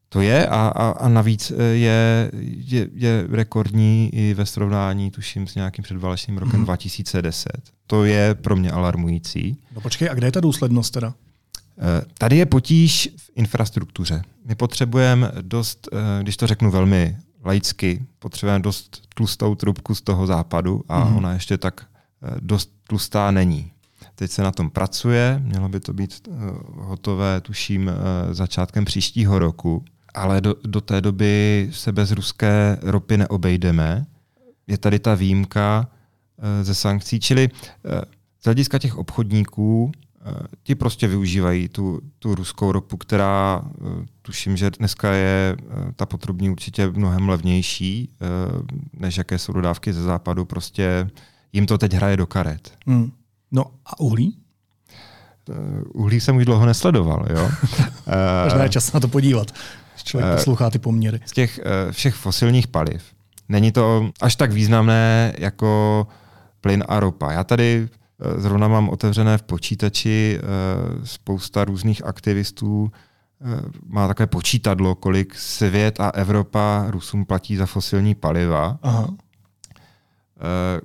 To 0.08 0.20
je 0.20 0.46
a, 0.46 0.68
a, 0.68 0.90
a 0.90 1.08
navíc 1.08 1.50
e, 1.50 1.62
je, 1.62 2.30
je, 2.42 2.88
je 2.92 3.26
rekordní 3.30 4.10
i 4.12 4.34
ve 4.34 4.46
srovnání, 4.46 5.10
tuším, 5.10 5.46
s 5.46 5.54
nějakým 5.54 5.82
předválečným 5.82 6.38
rokem 6.38 6.58
mm. 6.58 6.64
2010. 6.64 7.50
To 7.86 8.04
je 8.04 8.34
pro 8.34 8.56
mě 8.56 8.70
alarmující. 8.70 9.56
No 9.74 9.80
počkej, 9.80 10.10
a 10.10 10.14
kde 10.14 10.26
je 10.26 10.32
ta 10.32 10.40
důslednost 10.40 10.94
teda? 10.94 11.14
E, 11.78 12.02
tady 12.18 12.36
je 12.36 12.46
potíž 12.46 13.08
v 13.16 13.30
infrastruktuře. 13.34 14.22
My 14.44 14.54
potřebujeme 14.54 15.32
dost, 15.40 15.88
e, 15.92 16.22
když 16.22 16.36
to 16.36 16.46
řeknu 16.46 16.70
velmi 16.70 17.16
laicky, 17.44 18.06
potřebujeme 18.18 18.62
dost 18.62 19.08
tlustou 19.14 19.54
trubku 19.54 19.94
z 19.94 20.00
toho 20.02 20.26
západu 20.26 20.84
a 20.88 21.04
mm. 21.04 21.16
ona 21.16 21.32
ještě 21.32 21.58
tak 21.58 21.86
eh, 22.22 22.34
dost 22.40 22.70
tlustá 22.88 23.30
není. 23.30 23.70
Teď 24.14 24.30
se 24.30 24.42
na 24.42 24.52
tom 24.52 24.70
pracuje, 24.70 25.40
mělo 25.44 25.68
by 25.68 25.80
to 25.80 25.92
být 25.92 26.28
eh, 26.28 26.32
hotové, 26.74 27.40
tuším, 27.40 27.88
eh, 27.88 28.34
začátkem 28.34 28.84
příštího 28.84 29.38
roku, 29.38 29.84
ale 30.14 30.40
do, 30.40 30.54
do 30.64 30.80
té 30.80 31.00
doby 31.00 31.68
se 31.72 31.92
bez 31.92 32.10
ruské 32.10 32.78
ropy 32.82 33.16
neobejdeme. 33.16 34.06
Je 34.66 34.78
tady 34.78 34.98
ta 34.98 35.14
výjimka 35.14 35.88
ze 36.62 36.74
sankcí, 36.74 37.20
čili 37.20 37.50
z 38.40 38.44
hlediska 38.44 38.78
těch 38.78 38.96
obchodníků 38.96 39.92
Eh, 39.92 40.07
ti 40.62 40.74
prostě 40.74 41.08
využívají 41.08 41.68
tu, 41.68 42.00
tu 42.18 42.34
ruskou 42.34 42.72
ropu, 42.72 42.96
která 42.96 43.62
eh, 43.64 44.06
tuším, 44.22 44.56
že 44.56 44.70
dneska 44.70 45.12
je 45.12 45.56
eh, 45.58 45.92
ta 45.96 46.06
potrubní 46.06 46.50
určitě 46.50 46.90
mnohem 46.90 47.28
levnější, 47.28 48.12
než 48.92 49.18
jaké 49.18 49.38
jsou 49.38 49.52
dodávky 49.52 49.92
ze 49.92 50.02
západu. 50.02 50.44
Prostě 50.44 51.10
jim 51.52 51.66
to 51.66 51.78
teď 51.78 51.92
hraje 51.92 52.16
do 52.16 52.26
karet. 52.26 52.72
Hmm. 52.86 53.12
No 53.52 53.64
a 53.86 54.00
uhlí? 54.00 54.38
Uhlí 55.94 56.20
jsem 56.20 56.36
už 56.36 56.44
dlouho 56.44 56.66
nesledoval. 56.66 57.26
Jo? 57.30 57.50
Možná 58.44 58.62
je 58.62 58.68
čas 58.68 58.92
na 58.92 59.00
to 59.00 59.08
podívat. 59.08 59.52
Člověk 60.04 60.34
poslouchá 60.34 60.70
ty 60.70 60.78
poměry. 60.78 61.20
Z 61.26 61.32
těch 61.32 61.60
všech 61.90 62.14
fosilních 62.14 62.66
paliv 62.66 63.02
není 63.48 63.72
to 63.72 64.10
až 64.20 64.36
tak 64.36 64.52
významné 64.52 65.32
jako 65.38 66.06
plyn 66.60 66.84
a 66.88 67.00
ropa. 67.00 67.32
Já 67.32 67.44
tady 67.44 67.88
eh, 67.92 67.98
zrovna 68.36 68.68
mám 68.68 68.88
otevřené 68.88 69.38
v 69.38 69.42
počítači 69.42 70.38
eh, 70.38 71.06
spousta 71.06 71.64
různých 71.64 72.04
aktivistů, 72.04 72.90
eh, 72.92 73.62
má 73.86 74.08
takové 74.08 74.26
počítadlo, 74.26 74.94
kolik 74.94 75.34
svět 75.34 76.00
a 76.00 76.08
Evropa 76.10 76.86
Rusům 76.88 77.24
platí 77.24 77.56
za 77.56 77.66
fosilní 77.66 78.14
paliva. 78.14 78.78
Aha. 78.82 79.08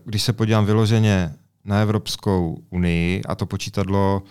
Když 0.05 0.23
se 0.23 0.33
podívám 0.33 0.65
vyloženě 0.65 1.35
na 1.65 1.79
Evropskou 1.79 2.57
unii, 2.69 3.23
a 3.23 3.35
to 3.35 3.45
počítadlo 3.45 4.23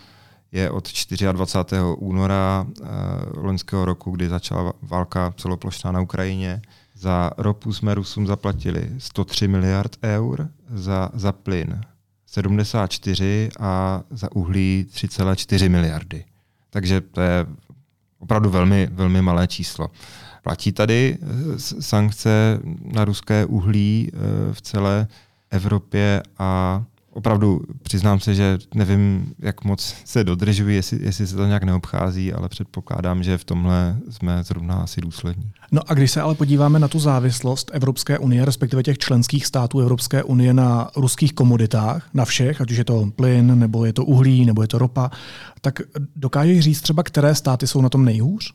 je 0.52 0.70
od 0.70 0.88
24. 1.32 1.80
února 1.96 2.66
loňského 3.36 3.84
roku, 3.84 4.10
kdy 4.10 4.28
začala 4.28 4.72
válka 4.82 5.34
celoplošná 5.36 5.92
na 5.92 6.00
Ukrajině, 6.00 6.62
za 6.94 7.30
ropu 7.38 7.72
jsme 7.72 7.94
Rusům 7.94 8.26
zaplatili 8.26 8.90
103 8.98 9.48
miliard 9.48 9.96
eur, 10.02 10.48
za, 10.70 11.10
za 11.14 11.32
plyn 11.32 11.80
74 12.32 13.48
a 13.60 14.02
za 14.10 14.32
uhlí 14.32 14.86
3,4 14.90 15.70
miliardy. 15.70 16.24
Takže 16.70 17.00
to 17.00 17.20
je 17.20 17.46
opravdu 18.18 18.50
velmi, 18.50 18.88
velmi 18.92 19.22
malé 19.22 19.46
číslo. 19.46 19.90
Platí 20.42 20.72
tady 20.72 21.18
eh, 21.20 21.58
sankce 21.58 22.60
na 22.92 23.04
ruské 23.04 23.46
uhlí 23.46 24.10
eh, 24.12 24.18
v 24.54 24.62
celé 24.62 25.06
Evropě 25.50 26.22
a 26.38 26.82
opravdu 27.12 27.60
přiznám 27.82 28.20
se, 28.20 28.34
že 28.34 28.58
nevím, 28.74 29.34
jak 29.38 29.64
moc 29.64 29.94
se 30.04 30.24
dodržují, 30.24 30.76
jestli, 30.76 30.98
jestli 31.02 31.26
se 31.26 31.36
to 31.36 31.46
nějak 31.46 31.62
neobchází, 31.62 32.32
ale 32.32 32.48
předpokládám, 32.48 33.22
že 33.22 33.38
v 33.38 33.44
tomhle 33.44 33.96
jsme 34.10 34.44
zrovna 34.44 34.74
asi 34.74 35.00
důslední. 35.00 35.50
No 35.72 35.80
a 35.86 35.94
když 35.94 36.10
se 36.10 36.20
ale 36.20 36.34
podíváme 36.34 36.78
na 36.78 36.88
tu 36.88 36.98
závislost 36.98 37.70
Evropské 37.74 38.18
unie, 38.18 38.44
respektive 38.44 38.82
těch 38.82 38.98
členských 38.98 39.46
států 39.46 39.80
Evropské 39.80 40.22
unie 40.22 40.54
na 40.54 40.90
ruských 40.96 41.32
komoditách, 41.32 42.08
na 42.14 42.24
všech, 42.24 42.60
ať 42.60 42.70
už 42.70 42.76
je 42.76 42.84
to 42.84 43.10
plyn, 43.16 43.58
nebo 43.58 43.84
je 43.84 43.92
to 43.92 44.04
uhlí, 44.04 44.44
nebo 44.44 44.62
je 44.62 44.68
to 44.68 44.78
ropa, 44.78 45.10
tak 45.60 45.80
dokážeš 46.16 46.60
říct 46.60 46.80
třeba, 46.80 47.02
které 47.02 47.34
státy 47.34 47.66
jsou 47.66 47.80
na 47.80 47.88
tom 47.88 48.04
nejhůř? 48.04 48.54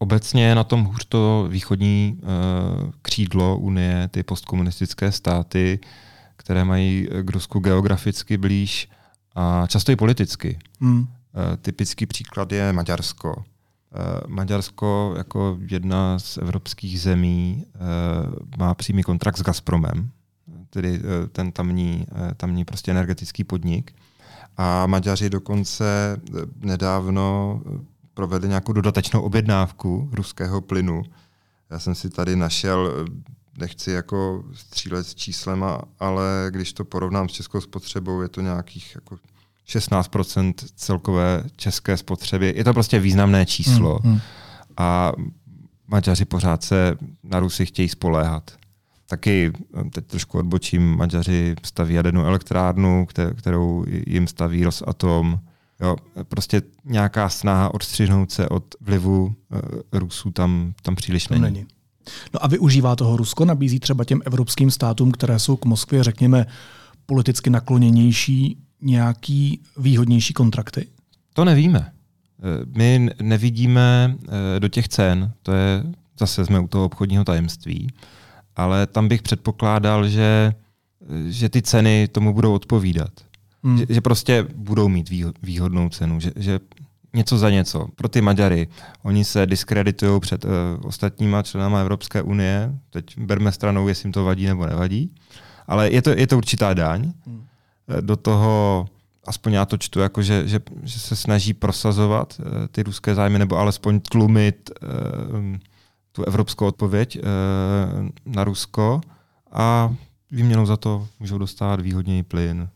Obecně 0.00 0.44
je 0.44 0.54
na 0.54 0.64
tom 0.64 0.84
hůř 0.84 1.04
to 1.08 1.46
východní 1.50 2.18
uh, 2.18 2.90
křídlo 3.02 3.58
Unie, 3.58 4.08
ty 4.10 4.22
postkomunistické 4.22 5.12
státy, 5.12 5.78
které 6.36 6.64
mají 6.64 7.08
k 7.22 7.30
Rusku 7.30 7.58
geograficky 7.58 8.36
blíž 8.36 8.88
a 9.34 9.66
často 9.66 9.92
i 9.92 9.96
politicky. 9.96 10.58
Hmm. 10.80 11.06
E, 11.52 11.56
typický 11.56 12.06
příklad 12.06 12.52
je 12.52 12.72
Maďarsko. 12.72 13.34
E, 13.36 14.28
Maďarsko 14.28 15.14
jako 15.16 15.58
jedna 15.60 16.18
z 16.18 16.38
evropských 16.38 17.00
zemí 17.00 17.64
má 18.58 18.74
přímý 18.74 19.02
kontrakt 19.02 19.38
s 19.38 19.42
Gazpromem, 19.42 20.10
tedy 20.70 21.00
ten 21.32 21.52
tamní, 21.52 22.06
tamní 22.36 22.64
prostě 22.64 22.90
energetický 22.90 23.44
podnik. 23.44 23.92
A 24.56 24.86
Maďaři 24.86 25.30
dokonce 25.30 26.16
nedávno 26.60 27.60
provedli 28.14 28.48
nějakou 28.48 28.72
dodatečnou 28.72 29.20
objednávku 29.20 30.08
ruského 30.12 30.60
plynu. 30.60 31.02
Já 31.70 31.78
jsem 31.78 31.94
si 31.94 32.10
tady 32.10 32.36
našel 32.36 33.06
nechci 33.58 33.90
jako 33.90 34.44
střílet 34.54 35.06
s 35.06 35.14
číslem, 35.14 35.64
ale 36.00 36.46
když 36.50 36.72
to 36.72 36.84
porovnám 36.84 37.28
s 37.28 37.32
českou 37.32 37.60
spotřebou, 37.60 38.22
je 38.22 38.28
to 38.28 38.40
nějakých 38.40 38.94
jako 38.94 39.16
16% 39.68 40.54
celkové 40.76 41.44
české 41.56 41.96
spotřeby. 41.96 42.54
Je 42.56 42.64
to 42.64 42.72
prostě 42.72 42.98
významné 42.98 43.46
číslo. 43.46 43.98
Hmm, 44.02 44.12
hmm. 44.12 44.20
A 44.76 45.12
Maďaři 45.88 46.24
pořád 46.24 46.62
se 46.62 46.96
na 47.22 47.40
Rusy 47.40 47.66
chtějí 47.66 47.88
spoléhat. 47.88 48.50
Taky, 49.08 49.52
teď 49.92 50.06
trošku 50.06 50.38
odbočím, 50.38 50.96
Maďaři 50.96 51.54
staví 51.62 51.94
jadernou 51.94 52.24
elektrárnu, 52.24 53.06
kterou 53.36 53.84
jim 54.06 54.26
staví 54.26 54.64
Rosatom. 54.64 55.38
Jo, 55.80 55.96
prostě 56.28 56.62
nějaká 56.84 57.28
snaha 57.28 57.74
odstřihnout 57.74 58.32
se 58.32 58.48
od 58.48 58.74
vlivu 58.80 59.24
uh, 59.24 59.60
Rusů 59.92 60.30
tam, 60.30 60.74
tam 60.82 60.96
příliš 60.96 61.28
není. 61.28 61.42
není. 61.42 61.66
No 62.34 62.44
a 62.44 62.46
využívá 62.46 62.96
toho 62.96 63.16
Rusko, 63.16 63.44
nabízí 63.44 63.80
třeba 63.80 64.04
těm 64.04 64.22
evropským 64.24 64.70
státům, 64.70 65.12
které 65.12 65.38
jsou 65.38 65.56
k 65.56 65.64
Moskvě, 65.64 66.04
řekněme, 66.04 66.46
politicky 67.06 67.50
nakloněnější, 67.50 68.56
nějaký 68.82 69.60
výhodnější 69.76 70.34
kontrakty? 70.34 70.86
To 71.34 71.44
nevíme. 71.44 71.78
Eh, 71.80 72.66
my 72.76 73.10
nevidíme 73.22 74.16
eh, 74.56 74.60
do 74.60 74.68
těch 74.68 74.88
cen, 74.88 75.32
to 75.42 75.52
je 75.52 75.84
zase 76.18 76.46
jsme 76.46 76.60
u 76.60 76.68
toho 76.68 76.84
obchodního 76.84 77.24
tajemství, 77.24 77.90
ale 78.56 78.86
tam 78.86 79.08
bych 79.08 79.22
předpokládal, 79.22 80.08
že, 80.08 80.54
že 81.26 81.48
ty 81.48 81.62
ceny 81.62 82.08
tomu 82.08 82.32
budou 82.32 82.54
odpovídat. 82.54 83.10
Hmm. 83.64 83.78
Že, 83.78 83.86
že 83.88 84.00
prostě 84.00 84.46
budou 84.54 84.88
mít 84.88 85.10
výhodnou 85.42 85.88
cenu, 85.88 86.20
že, 86.20 86.32
že 86.36 86.60
něco 87.16 87.38
za 87.38 87.50
něco. 87.50 87.88
Pro 87.96 88.08
ty 88.08 88.20
Maďary, 88.20 88.68
oni 89.02 89.24
se 89.24 89.46
diskreditují 89.46 90.20
před 90.20 90.44
uh, 90.44 90.50
ostatníma 90.82 91.42
členama 91.42 91.80
Evropské 91.80 92.22
unie, 92.22 92.72
teď 92.90 93.18
berme 93.18 93.52
stranou, 93.52 93.88
jestli 93.88 94.06
jim 94.06 94.12
to 94.12 94.24
vadí 94.24 94.46
nebo 94.46 94.66
nevadí, 94.66 95.14
ale 95.66 95.90
je 95.90 96.02
to, 96.02 96.10
je 96.10 96.26
to 96.26 96.36
určitá 96.36 96.74
daň. 96.74 97.12
Hmm. 97.26 97.46
Eh, 97.88 98.02
do 98.02 98.16
toho, 98.16 98.86
aspoň 99.26 99.52
já 99.52 99.64
to 99.64 99.76
čtu, 99.76 100.00
jako 100.00 100.22
že, 100.22 100.48
že, 100.48 100.60
že 100.82 101.00
se 101.00 101.16
snaží 101.16 101.54
prosazovat 101.54 102.40
uh, 102.40 102.46
ty 102.70 102.82
ruské 102.82 103.14
zájmy, 103.14 103.38
nebo 103.38 103.56
alespoň 103.56 104.00
tlumit 104.00 104.70
uh, 104.82 105.56
tu 106.12 106.24
evropskou 106.24 106.66
odpověď 106.66 107.18
uh, 107.18 108.32
na 108.34 108.44
Rusko 108.44 109.00
a 109.52 109.94
výměnou 110.30 110.66
za 110.66 110.76
to 110.76 111.08
můžou 111.20 111.38
dostat 111.38 111.80
výhodněji 111.80 112.22
plyn, 112.22 112.68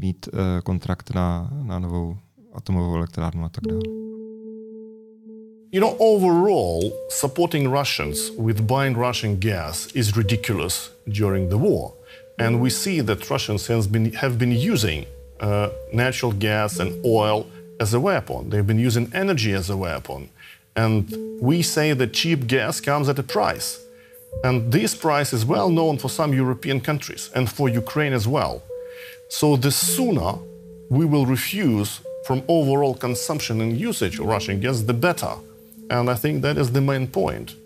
mít 0.00 0.28
kontrakt 0.64 1.14
na, 1.14 1.50
na 1.62 1.78
novou 1.78 2.16
atomovou 2.54 2.96
elektrárnu 2.96 3.44
a 3.44 3.48
tak 3.48 3.66
dále. 3.66 3.82
You 5.74 5.80
know, 5.80 5.96
overall, 5.98 6.92
supporting 7.10 7.68
Russians 7.68 8.30
with 8.38 8.64
buying 8.66 8.94
Russian 8.96 9.40
gas 9.40 9.88
is 9.94 10.16
ridiculous 10.16 10.90
during 11.08 11.48
the 11.48 11.58
war. 11.58 11.94
And 12.38 12.60
we 12.60 12.70
see 12.70 13.00
that 13.00 13.28
Russians 13.28 13.66
has 13.66 13.88
been, 13.88 14.12
have 14.14 14.38
been 14.38 14.52
using 14.52 15.06
uh, 15.40 15.70
natural 15.92 16.30
gas 16.30 16.78
and 16.78 17.04
oil 17.04 17.46
as 17.80 17.92
a 17.92 17.98
weapon. 17.98 18.50
They've 18.50 18.66
been 18.66 18.78
using 18.78 19.10
energy 19.12 19.52
as 19.52 19.68
a 19.68 19.76
weapon. 19.76 20.30
And 20.76 21.12
we 21.40 21.62
say 21.62 21.92
that 21.92 22.12
cheap 22.12 22.46
gas 22.46 22.80
comes 22.80 23.08
at 23.08 23.18
a 23.18 23.24
price. 23.24 23.78
And 24.44 24.70
this 24.72 24.94
price 24.94 25.32
is 25.32 25.44
well 25.44 25.70
known 25.70 25.98
for 25.98 26.08
some 26.08 26.32
European 26.32 26.80
countries 26.80 27.30
and 27.34 27.50
for 27.50 27.68
Ukraine 27.68 28.12
as 28.12 28.26
well. 28.26 28.62
So 29.28 29.56
the 29.56 29.70
sooner 29.70 30.34
we 30.88 31.04
will 31.04 31.26
refuse 31.26 32.00
from 32.26 32.42
overall 32.46 32.94
consumption 32.94 33.60
and 33.60 33.80
usage 33.80 34.18
of 34.18 34.26
Russian 34.26 34.60
gas, 34.60 34.82
the 34.82 34.92
better. 34.92 35.36
And 35.90 36.10
I 36.10 36.14
think 36.14 36.42
that 36.42 36.56
is 36.56 36.70
the 36.70 36.80
main 36.80 37.06
point. 37.06 37.56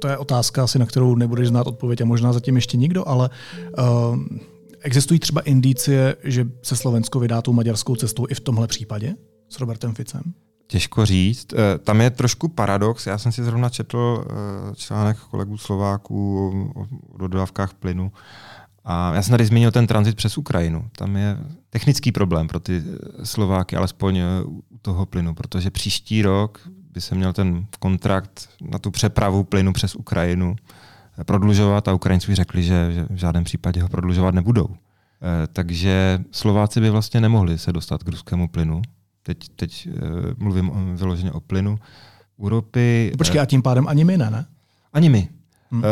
To 0.00 0.08
je 0.08 0.18
otázka 0.18 0.64
asi, 0.64 0.78
na 0.78 0.86
kterou 0.86 1.14
nebudeš 1.14 1.48
znát 1.48 1.66
odpověď 1.66 2.00
a 2.00 2.04
možná 2.04 2.32
zatím 2.32 2.56
ještě 2.56 2.76
nikdo, 2.76 3.08
ale 3.08 3.30
uh, 3.78 4.18
existují 4.80 5.20
třeba 5.20 5.40
indicie, 5.40 6.16
že 6.24 6.46
se 6.62 6.76
Slovensko 6.76 7.20
vydá 7.20 7.42
tou 7.42 7.52
maďarskou 7.52 7.96
cestou 7.96 8.26
i 8.28 8.34
v 8.34 8.40
tomhle 8.40 8.66
případě 8.66 9.14
s 9.48 9.60
Robertem 9.60 9.94
Ficem? 9.94 10.22
Těžko 10.70 11.06
říct. 11.06 11.52
Eh, 11.52 11.78
tam 11.78 12.00
je 12.00 12.10
trošku 12.10 12.48
paradox. 12.48 13.06
Já 13.06 13.18
jsem 13.18 13.32
si 13.32 13.44
zrovna 13.44 13.68
četl 13.68 14.24
eh, 14.24 14.74
článek 14.74 15.16
kolegů 15.18 15.58
Slováků 15.58 16.48
o 17.12 17.18
dodávkách 17.18 17.74
plynu. 17.74 18.12
A 18.84 19.14
já 19.14 19.22
jsem 19.22 19.30
tady 19.30 19.46
zmínil 19.46 19.70
ten 19.70 19.86
tranzit 19.86 20.16
přes 20.16 20.38
Ukrajinu. 20.38 20.90
Tam 20.96 21.16
je 21.16 21.36
technický 21.70 22.12
problém 22.12 22.48
pro 22.48 22.60
ty 22.60 22.82
eh, 22.84 23.26
Slováky, 23.26 23.76
alespoň 23.76 24.20
u 24.44 24.62
toho 24.82 25.06
plynu, 25.06 25.34
protože 25.34 25.70
příští 25.70 26.22
rok 26.22 26.60
by 26.92 27.00
se 27.00 27.14
měl 27.14 27.32
ten 27.32 27.66
kontrakt 27.78 28.48
na 28.60 28.78
tu 28.78 28.90
přepravu 28.90 29.44
plynu 29.44 29.72
přes 29.72 29.94
Ukrajinu 29.94 30.56
prodlužovat 31.24 31.88
a 31.88 31.92
Ukrajinci 31.92 32.34
řekli, 32.34 32.62
že, 32.62 32.92
že 32.92 33.06
v 33.10 33.16
žádném 33.16 33.44
případě 33.44 33.82
ho 33.82 33.88
prodlužovat 33.88 34.34
nebudou. 34.34 34.68
Takže 35.52 36.18
Slováci 36.30 36.80
by 36.80 36.90
vlastně 36.90 37.20
nemohli 37.20 37.58
se 37.58 37.72
dostat 37.72 38.02
k 38.02 38.08
ruskému 38.08 38.48
plynu, 38.48 38.82
teď, 39.34 39.48
teď 39.56 39.88
uh, 39.88 39.94
mluvím 40.36 40.96
vyloženě 40.96 41.32
o 41.32 41.40
plynu, 41.40 41.78
u 42.36 42.48
ropy... 42.48 43.12
Počkej, 43.18 43.38
uh, 43.38 43.42
a 43.42 43.46
tím 43.46 43.62
pádem 43.62 43.88
ani 43.88 44.04
my 44.04 44.18
ne, 44.18 44.30
ne? 44.30 44.46
Ani 44.92 45.08
my. 45.08 45.28
Hmm. 45.70 45.82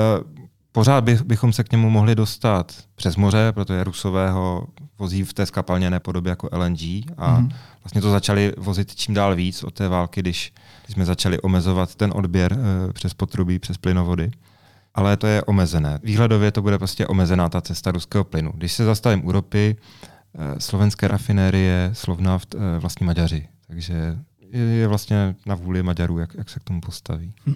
Pořád 0.72 1.04
by, 1.04 1.18
bychom 1.24 1.52
se 1.52 1.64
k 1.64 1.72
němu 1.72 1.90
mohli 1.90 2.14
dostat 2.14 2.72
přes 2.94 3.16
moře, 3.16 3.52
protože 3.52 3.84
Rusové 3.84 4.30
ho 4.30 4.66
vozí 4.98 5.24
v 5.24 5.32
té 5.32 5.46
skapalněné 5.46 6.00
podobě 6.00 6.30
jako 6.30 6.48
LNG 6.52 6.80
a 7.16 7.38
mm. 7.38 7.50
vlastně 7.84 8.00
to 8.00 8.10
začali 8.10 8.52
vozit 8.56 8.94
čím 8.94 9.14
dál 9.14 9.34
víc 9.34 9.64
od 9.64 9.74
té 9.74 9.88
války, 9.88 10.20
když, 10.20 10.52
když 10.84 10.94
jsme 10.94 11.04
začali 11.04 11.40
omezovat 11.40 11.94
ten 11.94 12.12
odběr 12.14 12.58
přes 12.92 13.14
potrubí, 13.14 13.58
přes 13.58 13.76
plynovody. 13.76 14.30
Ale 14.94 15.16
to 15.16 15.26
je 15.26 15.42
omezené. 15.42 15.98
Výhledově 16.02 16.52
to 16.52 16.62
bude 16.62 16.78
prostě 16.78 17.06
omezená 17.06 17.48
ta 17.48 17.60
cesta 17.60 17.90
ruského 17.90 18.24
plynu. 18.24 18.52
Když 18.54 18.72
se 18.72 18.84
zastavím 18.84 19.26
u 19.26 19.32
ropy, 19.32 19.76
slovenské 20.58 21.08
rafinérie, 21.08 21.90
Slovnaft, 21.92 22.54
e, 22.54 22.78
vlastní 22.78 23.06
Maďaři. 23.06 23.48
Takže 23.66 24.18
je, 24.52 24.60
je 24.60 24.88
vlastně 24.88 25.36
na 25.46 25.54
vůli 25.54 25.82
Maďarů, 25.82 26.18
jak, 26.18 26.34
jak 26.34 26.50
se 26.50 26.60
k 26.60 26.64
tomu 26.64 26.80
postaví. 26.80 27.34
Hm. 27.46 27.54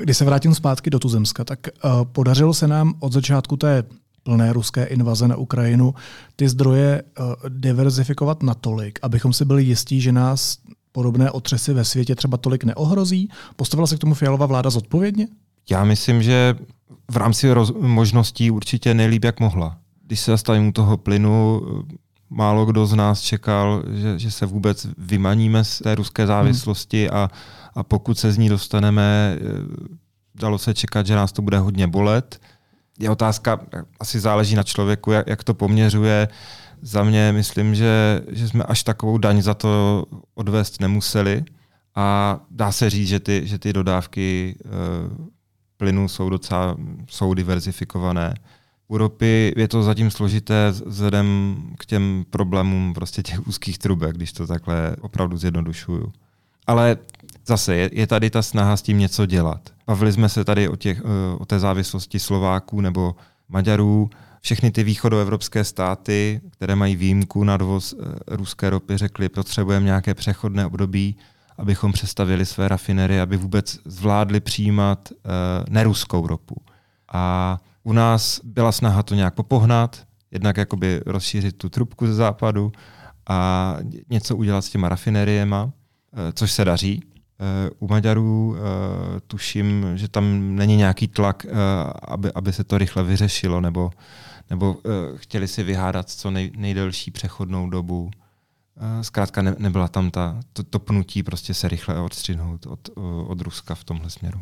Když 0.00 0.16
se 0.16 0.24
vrátím 0.24 0.54
zpátky 0.54 0.90
do 0.90 0.98
Tuzemska, 0.98 1.44
tak 1.44 1.58
uh, 1.84 2.04
podařilo 2.04 2.54
se 2.54 2.68
nám 2.68 2.94
od 3.00 3.12
začátku 3.12 3.56
té 3.56 3.84
plné 4.22 4.52
ruské 4.52 4.84
invaze 4.84 5.28
na 5.28 5.36
Ukrajinu 5.36 5.94
ty 6.36 6.48
zdroje 6.48 7.02
uh, 7.02 7.34
diverzifikovat 7.48 8.42
natolik, 8.42 8.98
abychom 9.02 9.32
si 9.32 9.44
byli 9.44 9.64
jistí, 9.64 10.00
že 10.00 10.12
nás 10.12 10.58
podobné 10.92 11.30
otřesy 11.30 11.72
ve 11.72 11.84
světě 11.84 12.14
třeba 12.14 12.36
tolik 12.36 12.64
neohrozí? 12.64 13.28
Postavila 13.56 13.86
se 13.86 13.96
k 13.96 13.98
tomu 13.98 14.14
fialová 14.14 14.46
vláda 14.46 14.70
zodpovědně? 14.70 15.28
Já 15.70 15.84
myslím, 15.84 16.22
že 16.22 16.54
v 17.10 17.16
rámci 17.16 17.52
roz- 17.52 17.80
možností 17.80 18.50
určitě 18.50 18.94
nejlíp, 18.94 19.24
jak 19.24 19.40
mohla. 19.40 19.78
Když 20.10 20.20
se 20.20 20.30
zastavím 20.30 20.68
u 20.68 20.72
toho 20.72 20.96
plynu, 20.96 21.62
málo 22.30 22.66
kdo 22.66 22.86
z 22.86 22.94
nás 22.94 23.20
čekal, 23.20 23.82
že, 23.92 24.18
že 24.18 24.30
se 24.30 24.46
vůbec 24.46 24.86
vymaníme 24.98 25.64
z 25.64 25.78
té 25.78 25.94
ruské 25.94 26.26
závislosti 26.26 27.06
hmm. 27.06 27.16
a, 27.16 27.28
a 27.74 27.82
pokud 27.82 28.18
se 28.18 28.32
z 28.32 28.38
ní 28.38 28.48
dostaneme, 28.48 29.36
eh, 29.36 29.42
dalo 30.34 30.58
se 30.58 30.74
čekat, 30.74 31.06
že 31.06 31.14
nás 31.14 31.32
to 31.32 31.42
bude 31.42 31.58
hodně 31.58 31.86
bolet. 31.86 32.40
Je 32.98 33.10
otázka, 33.10 33.60
asi 34.00 34.20
záleží 34.20 34.54
na 34.54 34.62
člověku, 34.62 35.12
jak, 35.12 35.26
jak 35.26 35.44
to 35.44 35.54
poměřuje. 35.54 36.28
Za 36.82 37.04
mě 37.04 37.32
myslím, 37.32 37.74
že, 37.74 38.22
že 38.28 38.48
jsme 38.48 38.64
až 38.64 38.82
takovou 38.82 39.18
daň 39.18 39.42
za 39.42 39.54
to 39.54 40.04
odvést 40.34 40.80
nemuseli 40.80 41.44
a 41.94 42.40
dá 42.50 42.72
se 42.72 42.90
říct, 42.90 43.08
že 43.08 43.20
ty, 43.20 43.42
že 43.44 43.58
ty 43.58 43.72
dodávky 43.72 44.56
e, 44.58 44.68
plynu 45.76 46.08
jsou 46.08 46.30
docela 46.30 46.76
jsou 47.10 47.34
diverzifikované. 47.34 48.34
U 48.90 48.98
ropy 48.98 49.52
je 49.56 49.68
to 49.68 49.82
zatím 49.82 50.10
složité 50.10 50.72
vzhledem 50.86 51.56
k 51.78 51.86
těm 51.86 52.24
problémům 52.30 52.94
prostě 52.94 53.22
těch 53.22 53.46
úzkých 53.46 53.78
trubek, 53.78 54.16
když 54.16 54.32
to 54.32 54.46
takhle 54.46 54.96
opravdu 55.00 55.36
zjednodušuju. 55.36 56.12
Ale 56.66 56.96
zase 57.46 57.76
je, 57.76 57.90
je 57.92 58.06
tady 58.06 58.30
ta 58.30 58.42
snaha 58.42 58.76
s 58.76 58.82
tím 58.82 58.98
něco 58.98 59.26
dělat. 59.26 59.60
Bavili 59.86 60.12
jsme 60.12 60.28
se 60.28 60.44
tady 60.44 60.68
o, 60.68 60.76
těch, 60.76 61.00
eh, 61.00 61.36
o 61.38 61.46
té 61.46 61.58
závislosti 61.58 62.18
Slováků 62.18 62.80
nebo 62.80 63.16
Maďarů. 63.48 64.10
Všechny 64.40 64.70
ty 64.70 64.84
východoevropské 64.84 65.64
státy, 65.64 66.40
které 66.50 66.76
mají 66.76 66.96
výjimku 66.96 67.44
na 67.44 67.56
dovoz 67.56 67.94
eh, 67.98 68.36
ruské 68.36 68.70
ropy, 68.70 68.96
řekli, 68.96 69.28
potřebujeme 69.28 69.86
nějaké 69.86 70.14
přechodné 70.14 70.66
období, 70.66 71.16
abychom 71.58 71.92
přestavili 71.92 72.46
své 72.46 72.68
rafinery, 72.68 73.20
aby 73.20 73.36
vůbec 73.36 73.78
zvládli 73.84 74.40
přijímat 74.40 75.08
uh, 75.12 75.28
neruskou 75.68 76.26
ropu. 76.26 76.56
A 77.12 77.58
u 77.90 77.92
nás 77.92 78.40
byla 78.44 78.72
snaha 78.72 79.02
to 79.02 79.14
nějak 79.14 79.34
popohnat, 79.34 80.06
jednak 80.30 80.56
jakoby 80.56 81.00
rozšířit 81.06 81.58
tu 81.58 81.68
trubku 81.68 82.06
ze 82.06 82.14
západu 82.14 82.72
a 83.28 83.76
něco 84.10 84.36
udělat 84.36 84.62
s 84.62 84.70
těma 84.70 84.88
rafineriema, 84.88 85.70
což 86.34 86.52
se 86.52 86.64
daří. 86.64 87.02
U 87.78 87.88
Maďarů 87.88 88.56
tuším, 89.26 89.86
že 89.94 90.08
tam 90.08 90.56
není 90.56 90.76
nějaký 90.76 91.08
tlak, 91.08 91.46
aby, 92.08 92.32
aby 92.32 92.52
se 92.52 92.64
to 92.64 92.78
rychle 92.78 93.04
vyřešilo, 93.04 93.60
nebo, 93.60 93.90
nebo 94.50 94.76
chtěli 95.16 95.48
si 95.48 95.62
vyhádat 95.62 96.10
co 96.10 96.30
nej, 96.30 96.50
nejdelší 96.56 97.10
přechodnou 97.10 97.70
dobu. 97.70 98.10
Zkrátka 99.02 99.42
ne, 99.42 99.54
nebyla 99.58 99.88
tam 99.88 100.10
ta, 100.10 100.40
to, 100.52 100.62
to 100.62 100.78
pnutí 100.78 101.22
prostě 101.22 101.54
se 101.54 101.68
rychle 101.68 102.00
odstřihnout 102.00 102.66
od, 102.66 102.88
od 103.26 103.40
Ruska 103.40 103.74
v 103.74 103.84
tomhle 103.84 104.10
směru. 104.10 104.40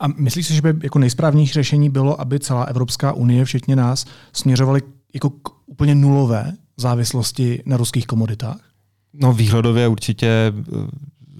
A 0.00 0.06
myslíš 0.08 0.46
si, 0.46 0.54
že 0.54 0.62
by 0.62 0.74
jako 0.82 0.98
nejsprávnější 0.98 1.52
řešení 1.52 1.90
bylo, 1.90 2.20
aby 2.20 2.40
celá 2.40 2.64
Evropská 2.64 3.12
unie, 3.12 3.44
včetně 3.44 3.76
nás, 3.76 4.04
směřovali 4.32 4.82
jako 5.14 5.30
k 5.30 5.48
úplně 5.66 5.94
nulové 5.94 6.52
závislosti 6.76 7.62
na 7.66 7.76
ruských 7.76 8.06
komoditách? 8.06 8.60
No 9.12 9.32
výhledově 9.32 9.88
určitě 9.88 10.52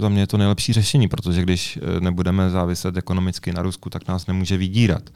za 0.01 0.09
mě 0.09 0.21
je 0.21 0.27
to 0.27 0.39
nejlepší 0.39 0.73
řešení, 0.73 1.09
protože 1.09 1.43
když 1.43 1.77
eh, 1.77 2.01
nebudeme 2.01 2.51
záviset 2.51 2.97
ekonomicky 2.97 3.53
na 3.53 3.63
Rusku, 3.63 3.91
tak 3.91 4.09
nás 4.09 4.27
nemůže 4.27 4.57
vydírat. 4.57 5.11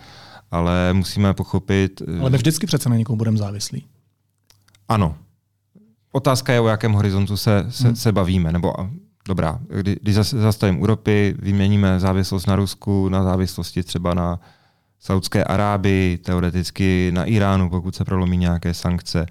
Ale 0.50 0.92
musíme 0.92 1.34
pochopit... 1.34 2.02
Eh, 2.08 2.20
Ale 2.20 2.30
my 2.30 2.36
vždycky 2.36 2.66
přece 2.66 2.88
na 2.88 2.96
někom 2.96 3.18
budeme 3.18 3.38
závislí. 3.38 3.86
Ano. 4.88 5.16
Otázka 6.12 6.52
je, 6.52 6.60
o 6.60 6.68
jakém 6.68 6.92
horizontu 6.92 7.36
se, 7.36 7.66
se, 7.68 7.86
hmm. 7.86 7.96
se 7.96 8.12
bavíme. 8.12 8.52
Nebo 8.52 8.72
dobrá, 9.28 9.58
kdy, 9.68 9.96
když 10.02 10.14
zastavím 10.14 10.82
u 10.82 10.86
ropy, 10.86 11.34
vyměníme 11.38 12.00
závislost 12.00 12.46
na 12.46 12.56
Rusku 12.56 13.08
na 13.08 13.22
závislosti 13.22 13.82
třeba 13.82 14.14
na 14.14 14.40
Saudské 15.00 15.44
Arábii, 15.44 16.18
teoreticky 16.18 17.10
na 17.14 17.24
Iránu, 17.24 17.70
pokud 17.70 17.94
se 17.94 18.04
prolomí 18.04 18.36
nějaké 18.36 18.74
sankce. 18.74 19.26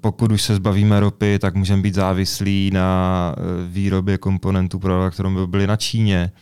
Pokud 0.00 0.32
už 0.32 0.42
se 0.42 0.54
zbavíme 0.54 1.00
ropy, 1.00 1.38
tak 1.38 1.54
můžeme 1.54 1.82
být 1.82 1.94
závislí 1.94 2.70
na 2.74 3.34
eh, 3.36 3.42
výrobě 3.68 4.18
komponentů 4.18 4.78
pro 4.78 5.00
elektromobily 5.00 5.66
na 5.66 5.76
Číně. 5.76 6.32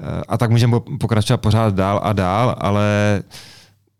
Eh, 0.00 0.22
a 0.28 0.38
tak 0.38 0.50
můžeme 0.50 0.80
pokračovat 1.00 1.38
pořád 1.38 1.74
dál 1.74 2.00
a 2.02 2.12
dál, 2.12 2.56
ale 2.58 3.22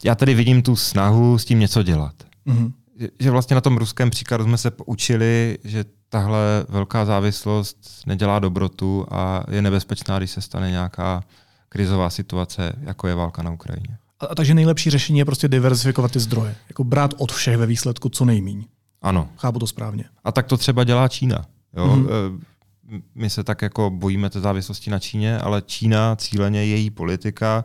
já 0.04 0.14
tady 0.14 0.34
vidím 0.34 0.62
tu 0.62 0.76
snahu 0.76 1.38
s 1.38 1.44
tím 1.44 1.58
něco 1.58 1.82
dělat. 1.82 2.14
Mm-hmm. 2.46 2.72
Že 3.20 3.30
vlastně 3.30 3.54
na 3.54 3.60
tom 3.60 3.76
ruském 3.76 4.10
příkladu 4.10 4.44
jsme 4.44 4.58
se 4.58 4.70
poučili, 4.70 5.58
že 5.64 5.84
tahle 6.08 6.66
velká 6.68 7.04
závislost 7.04 8.02
nedělá 8.06 8.38
dobrotu 8.38 9.06
a 9.10 9.44
je 9.50 9.62
nebezpečná, 9.62 10.18
když 10.18 10.30
se 10.30 10.40
stane 10.40 10.70
nějaká 10.70 11.24
krizová 11.68 12.10
situace, 12.10 12.72
jako 12.80 13.08
je 13.08 13.14
válka 13.14 13.42
na 13.42 13.50
Ukrajině. 13.50 13.98
A, 14.20 14.26
a 14.26 14.34
takže 14.34 14.54
nejlepší 14.54 14.90
řešení 14.90 15.18
je 15.18 15.24
prostě 15.24 15.48
diversifikovat 15.48 16.10
ty 16.12 16.20
zdroje. 16.20 16.54
Jako 16.68 16.84
brát 16.84 17.14
od 17.18 17.32
všech 17.32 17.56
ve 17.56 17.66
výsledku 17.66 18.08
co 18.08 18.24
nejmíň. 18.24 18.64
Ano. 19.02 19.28
Chápu 19.36 19.58
to 19.58 19.66
správně. 19.66 20.04
A 20.24 20.32
tak 20.32 20.46
to 20.46 20.56
třeba 20.56 20.84
dělá 20.84 21.08
Čína. 21.08 21.44
Jo? 21.76 21.86
Mm-hmm. 21.86 22.40
My 23.14 23.30
se 23.30 23.44
tak 23.44 23.62
jako 23.62 23.90
bojíme 23.90 24.30
té 24.30 24.40
závislosti 24.40 24.90
na 24.90 24.98
Číně, 24.98 25.38
ale 25.38 25.62
Čína 25.62 26.16
cíleně 26.16 26.64
její 26.64 26.90
politika 26.90 27.64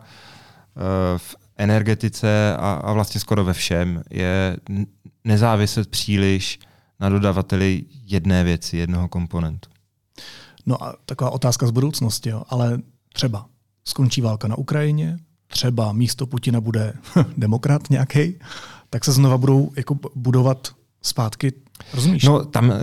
e, 0.76 1.18
v 1.18 1.36
energetice 1.56 2.56
a, 2.56 2.72
a 2.72 2.92
vlastně 2.92 3.20
skoro 3.20 3.44
ve 3.44 3.52
všem 3.52 4.02
je 4.10 4.56
nezáviset 5.24 5.88
příliš 5.88 6.58
na 7.00 7.08
dodavateli 7.08 7.84
jedné 8.06 8.44
věci, 8.44 8.76
jednoho 8.76 9.08
komponentu. 9.08 9.70
No 10.66 10.84
a 10.84 10.94
taková 11.06 11.30
otázka 11.30 11.66
z 11.66 11.70
budoucnosti, 11.70 12.28
jo. 12.28 12.42
ale 12.48 12.78
třeba 13.12 13.46
skončí 13.84 14.20
válka 14.20 14.48
na 14.48 14.58
Ukrajině, 14.58 15.18
třeba 15.46 15.92
místo 15.92 16.26
Putina 16.26 16.60
bude 16.60 16.94
demokrat 17.36 17.90
nějaký, 17.90 18.34
tak 18.90 19.04
se 19.04 19.12
znova 19.12 19.38
budou 19.38 19.72
jako 19.76 19.98
budovat 20.14 20.68
zpátky. 21.02 21.52
Rozumíš? 21.94 22.24
No, 22.24 22.44
tam, 22.44 22.70
eh, 22.72 22.76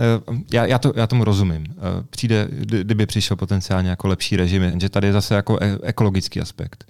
já, 0.52 0.66
já, 0.66 0.78
to, 0.78 0.92
já 0.96 1.06
tomu 1.06 1.24
rozumím. 1.24 1.66
Eh, 1.68 2.04
přijde, 2.10 2.48
kdyby 2.50 3.06
přišel 3.06 3.36
potenciálně 3.36 3.90
jako 3.90 4.08
lepší 4.08 4.36
režim, 4.36 4.80
že 4.80 4.88
tady 4.88 5.06
je 5.06 5.12
zase 5.12 5.34
jako 5.34 5.58
e, 5.62 5.78
ekologický 5.82 6.40
aspekt. 6.40 6.84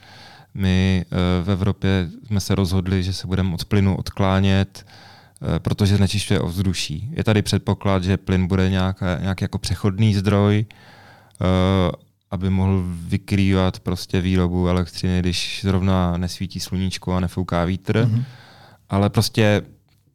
My 0.55 1.05
eh, 1.05 1.45
v 1.45 1.51
Evropě 1.51 2.09
jsme 2.27 2.41
se 2.41 2.55
rozhodli, 2.55 3.03
že 3.03 3.13
se 3.13 3.27
budeme 3.27 3.55
od 3.55 3.65
plynu 3.65 3.97
odklánět, 3.97 4.87
protože 5.59 5.97
znečišťuje 5.97 6.41
ovzduší. 6.41 7.09
Je 7.13 7.25
tady 7.25 7.43
předpoklad, 7.43 8.05
že 8.05 8.17
plyn 8.17 8.47
bude 8.47 8.71
nějaký, 8.71 9.05
nějaký 9.21 9.45
jako 9.45 9.59
přechodný 9.59 10.15
zdroj, 10.15 10.67
aby 12.31 12.51
mohl 12.51 12.85
vykrývat 12.87 13.81
prostě 13.81 14.21
výrobu 14.21 14.69
elektřiny, 14.69 15.19
když 15.21 15.61
zrovna 15.65 16.17
nesvítí 16.17 16.61
sluníčko 16.61 17.13
a 17.13 17.21
nefouká 17.21 17.65
vítr. 17.65 17.97
Mm-hmm. 17.97 18.25
Ale 18.89 19.11
prostě 19.11 19.63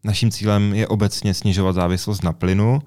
naším 0.03 0.31
cílem 0.31 0.73
je 0.73 0.87
obecně 0.87 1.33
snižovat 1.33 1.73
závislost 1.73 2.23
na 2.23 2.33
plynu 2.33 2.81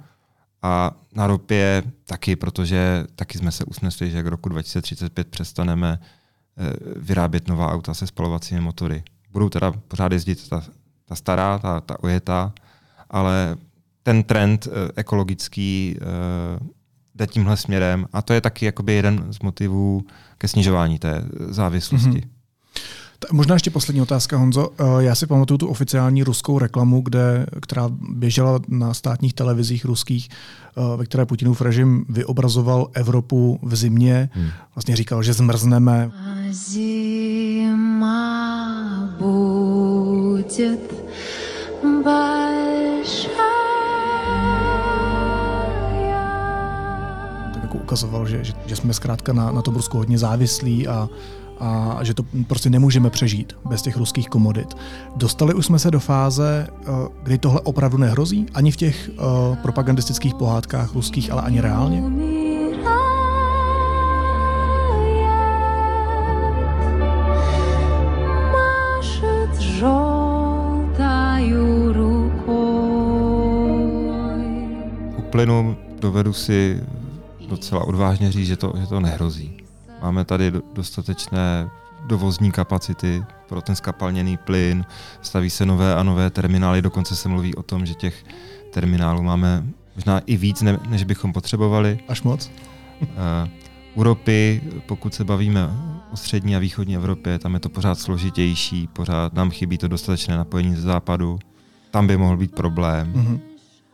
a 0.62 0.92
na 1.14 1.26
ropě 1.26 1.82
taky, 2.04 2.36
protože 2.36 3.04
taky 3.14 3.38
jsme 3.38 3.52
se 3.52 3.64
usnesli, 3.64 4.10
že 4.10 4.22
k 4.22 4.26
roku 4.26 4.48
2035 4.48 5.28
přestaneme 5.28 5.98
eh, 6.02 6.06
vyrábět 6.96 7.48
nová 7.48 7.72
auta 7.72 7.94
se 7.94 8.06
spalovacími 8.06 8.60
motory. 8.60 9.02
Budou 9.30 9.48
teda 9.48 9.72
pořád 9.72 10.12
jezdit 10.12 10.48
ta, 10.48 10.62
ta 11.04 11.14
stará, 11.14 11.58
ta, 11.58 11.80
ta 11.80 12.02
ojetá, 12.02 12.52
ale 13.10 13.56
ten 14.02 14.22
trend 14.22 14.66
eh, 14.66 14.92
ekologický 14.96 15.96
eh, 15.96 16.82
jde 17.14 17.26
tímhle 17.26 17.56
směrem 17.56 18.06
a 18.12 18.22
to 18.22 18.32
je 18.32 18.40
taky 18.40 18.64
jakoby 18.64 18.92
jeden 18.92 19.32
z 19.32 19.40
motivů 19.40 20.06
ke 20.38 20.48
snižování 20.48 20.98
té 20.98 21.24
závislosti. 21.48 22.08
Mm-hmm 22.08 22.28
Možná 23.31 23.55
ještě 23.55 23.69
poslední 23.69 24.01
otázka, 24.01 24.37
Honzo. 24.37 24.69
Eh, 24.79 24.83
já 24.99 25.15
si 25.15 25.27
pamatuju 25.27 25.57
tu 25.57 25.67
oficiální 25.67 26.23
ruskou 26.23 26.59
reklamu, 26.59 27.01
kde, 27.01 27.45
která 27.61 27.89
běžela 28.09 28.59
na 28.67 28.93
státních 28.93 29.33
televizích 29.33 29.85
ruských, 29.85 30.29
eh, 30.29 30.97
ve 30.97 31.05
které 31.05 31.25
Putinův 31.25 31.61
režim 31.61 32.05
vyobrazoval 32.09 32.87
Evropu 32.93 33.59
v 33.63 33.75
zimě. 33.75 34.29
Hmm. 34.33 34.49
Vlastně 34.75 34.95
říkal, 34.95 35.23
že 35.23 35.33
zmrzneme. 35.33 36.11
Zima 36.51 37.97
будет 39.19 40.93
Ukazoval, 47.92 48.26
že, 48.26 48.44
že, 48.44 48.52
že 48.66 48.76
jsme 48.76 48.94
zkrátka 48.94 49.32
na, 49.32 49.52
na 49.52 49.62
tom 49.62 49.74
Rusku 49.74 49.98
hodně 49.98 50.18
závislí 50.18 50.88
a, 50.88 51.08
a 51.60 51.98
že 52.02 52.14
to 52.14 52.24
prostě 52.46 52.70
nemůžeme 52.70 53.10
přežít 53.10 53.52
bez 53.68 53.82
těch 53.82 53.96
ruských 53.96 54.28
komodit. 54.28 54.76
Dostali 55.16 55.54
už 55.54 55.66
jsme 55.66 55.78
se 55.78 55.90
do 55.90 56.00
fáze, 56.00 56.66
eh, 56.70 56.84
kdy 57.22 57.38
tohle 57.38 57.60
opravdu 57.60 57.98
nehrozí, 57.98 58.46
ani 58.54 58.70
v 58.70 58.76
těch 58.76 59.10
uh, 59.12 59.56
propagandistických 59.56 60.34
pohádkách 60.34 60.94
ruských, 60.94 61.32
ale 61.32 61.42
ani 61.42 61.60
reálně? 61.60 62.02
U 75.16 75.22
plynu 75.30 75.76
dovedu 76.00 76.32
si 76.32 76.80
docela 77.52 77.84
odvážně 77.84 78.32
říct, 78.32 78.46
že 78.46 78.56
to, 78.56 78.72
že 78.80 78.86
to 78.86 79.00
nehrozí. 79.00 79.56
Máme 80.02 80.24
tady 80.24 80.52
dostatečné 80.74 81.70
dovozní 82.06 82.52
kapacity 82.52 83.24
pro 83.48 83.62
ten 83.62 83.76
skapalněný 83.76 84.36
plyn, 84.36 84.84
staví 85.22 85.50
se 85.50 85.66
nové 85.66 85.94
a 85.94 86.02
nové 86.02 86.30
terminály, 86.30 86.82
dokonce 86.82 87.16
se 87.16 87.28
mluví 87.28 87.54
o 87.54 87.62
tom, 87.62 87.86
že 87.86 87.94
těch 87.94 88.24
terminálů 88.70 89.22
máme 89.22 89.64
možná 89.94 90.18
i 90.26 90.36
víc, 90.36 90.62
ne, 90.62 90.78
než 90.88 91.04
bychom 91.04 91.32
potřebovali. 91.32 91.98
Až 92.08 92.22
moc? 92.22 92.50
Uh, 93.00 93.08
u 93.94 94.02
ropy, 94.02 94.60
pokud 94.86 95.14
se 95.14 95.24
bavíme 95.24 95.68
o 96.12 96.16
střední 96.16 96.56
a 96.56 96.58
východní 96.58 96.96
Evropě, 96.96 97.38
tam 97.38 97.54
je 97.54 97.60
to 97.60 97.68
pořád 97.68 97.98
složitější, 97.98 98.86
pořád 98.86 99.34
nám 99.34 99.50
chybí 99.50 99.78
to 99.78 99.88
dostatečné 99.88 100.36
napojení 100.36 100.74
ze 100.74 100.82
západu. 100.82 101.38
Tam 101.90 102.06
by 102.06 102.16
mohl 102.16 102.36
být 102.36 102.54
problém, 102.54 103.12
mm-hmm. 103.12 103.40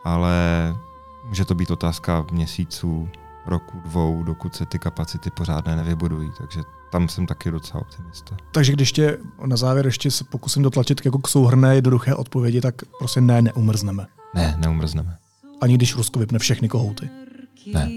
ale 0.05 0.35
může 1.29 1.45
to 1.45 1.55
být 1.55 1.71
otázka 1.71 2.27
měsíců, 2.33 3.09
roku, 3.49 3.81
dvou, 3.85 4.23
dokud 4.23 4.55
se 4.55 4.67
ty 4.67 4.79
kapacity 4.79 5.31
pořádné 5.31 5.77
nevybudují. 5.77 6.31
Takže 6.39 6.61
tam 6.93 7.09
jsem 7.09 7.27
taky 7.27 7.51
docela 7.51 7.81
optimista. 7.81 8.37
Takže 8.53 8.73
když 8.73 8.93
tě 8.93 9.19
na 9.47 9.57
závěr 9.57 9.87
ještě 9.87 10.11
se 10.11 10.25
pokusím 10.25 10.63
dotlačit 10.63 11.01
jako 11.05 11.19
k 11.19 11.29
souhrné 11.29 11.75
jednoduché 11.75 12.15
odpovědi, 12.15 12.61
tak 12.61 12.75
prostě 12.99 13.21
ne, 13.21 13.43
neumrzneme. 13.43 14.07
Ne, 14.35 14.55
neumrzneme. 14.59 15.17
Ani 15.61 15.75
když 15.75 15.97
Rusko 15.97 16.19
vypne 16.21 16.39
všechny 16.39 16.69
kohouty. 16.69 17.11
Ne. 17.73 17.89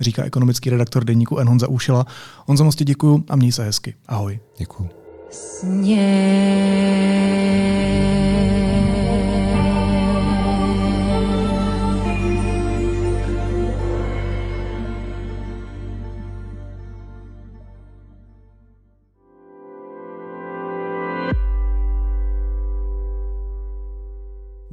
Říká 0.00 0.24
ekonomický 0.24 0.70
redaktor 0.70 1.04
deníku 1.04 1.38
N. 1.38 1.48
Honza 1.48 1.68
Úšila. 1.68 2.06
Honza, 2.46 2.64
moc 2.64 2.76
ti 2.76 2.84
děkuju 2.84 3.24
a 3.28 3.36
měj 3.36 3.52
se 3.52 3.64
hezky. 3.64 3.94
Ahoj. 4.06 4.40
Děkuju. 4.58 4.88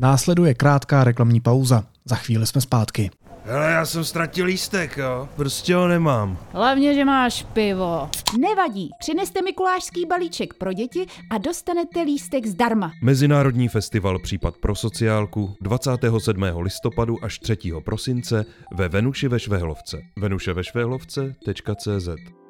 Následuje 0.01 0.53
krátká 0.53 1.03
reklamní 1.03 1.41
pauza. 1.41 1.83
Za 2.05 2.15
chvíli 2.15 2.47
jsme 2.47 2.61
zpátky. 2.61 3.11
Hele, 3.45 3.71
já 3.71 3.85
jsem 3.85 4.03
ztratil 4.03 4.45
lístek, 4.45 4.97
jo. 4.97 5.29
Prostě 5.35 5.75
ho 5.75 5.87
nemám. 5.87 6.37
Hlavně, 6.51 6.93
že 6.93 7.05
máš 7.05 7.43
pivo. 7.53 8.09
Nevadí, 8.39 8.89
přineste 8.99 9.41
mikulášský 9.41 10.05
balíček 10.05 10.53
pro 10.53 10.73
děti 10.73 11.05
a 11.31 11.37
dostanete 11.37 12.01
lístek 12.01 12.47
zdarma. 12.47 12.91
Mezinárodní 13.03 13.67
festival 13.67 14.19
Případ 14.19 14.57
pro 14.57 14.75
sociálku 14.75 15.55
27. 15.61 16.43
listopadu 16.57 17.23
až 17.23 17.39
3. 17.39 17.57
prosince 17.85 18.45
ve 18.73 18.89
Venuši 18.89 19.27
ve 19.27 19.39
Švehlovce. 19.39 20.01
venuševešvehlovce.cz 20.17 22.40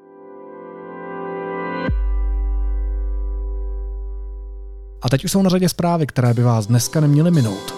A 5.01 5.09
teď 5.09 5.25
už 5.25 5.31
jsou 5.31 5.41
na 5.41 5.49
řadě 5.49 5.69
zprávy, 5.69 6.07
které 6.07 6.33
by 6.33 6.43
vás 6.43 6.67
dneska 6.67 6.99
neměly 6.99 7.31
minout. 7.31 7.73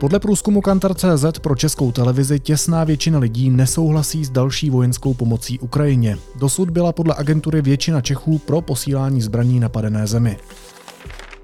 Podle 0.00 0.20
průzkumu 0.20 0.60
Kantar.cz 0.60 1.38
pro 1.40 1.56
českou 1.56 1.92
televizi 1.92 2.40
těsná 2.40 2.84
většina 2.84 3.18
lidí 3.18 3.50
nesouhlasí 3.50 4.24
s 4.24 4.30
další 4.30 4.70
vojenskou 4.70 5.14
pomocí 5.14 5.58
Ukrajině. 5.58 6.18
Dosud 6.36 6.70
byla 6.70 6.92
podle 6.92 7.14
agentury 7.18 7.62
většina 7.62 8.00
Čechů 8.00 8.38
pro 8.38 8.60
posílání 8.60 9.22
zbraní 9.22 9.60
napadené 9.60 10.06
zemi. 10.06 10.36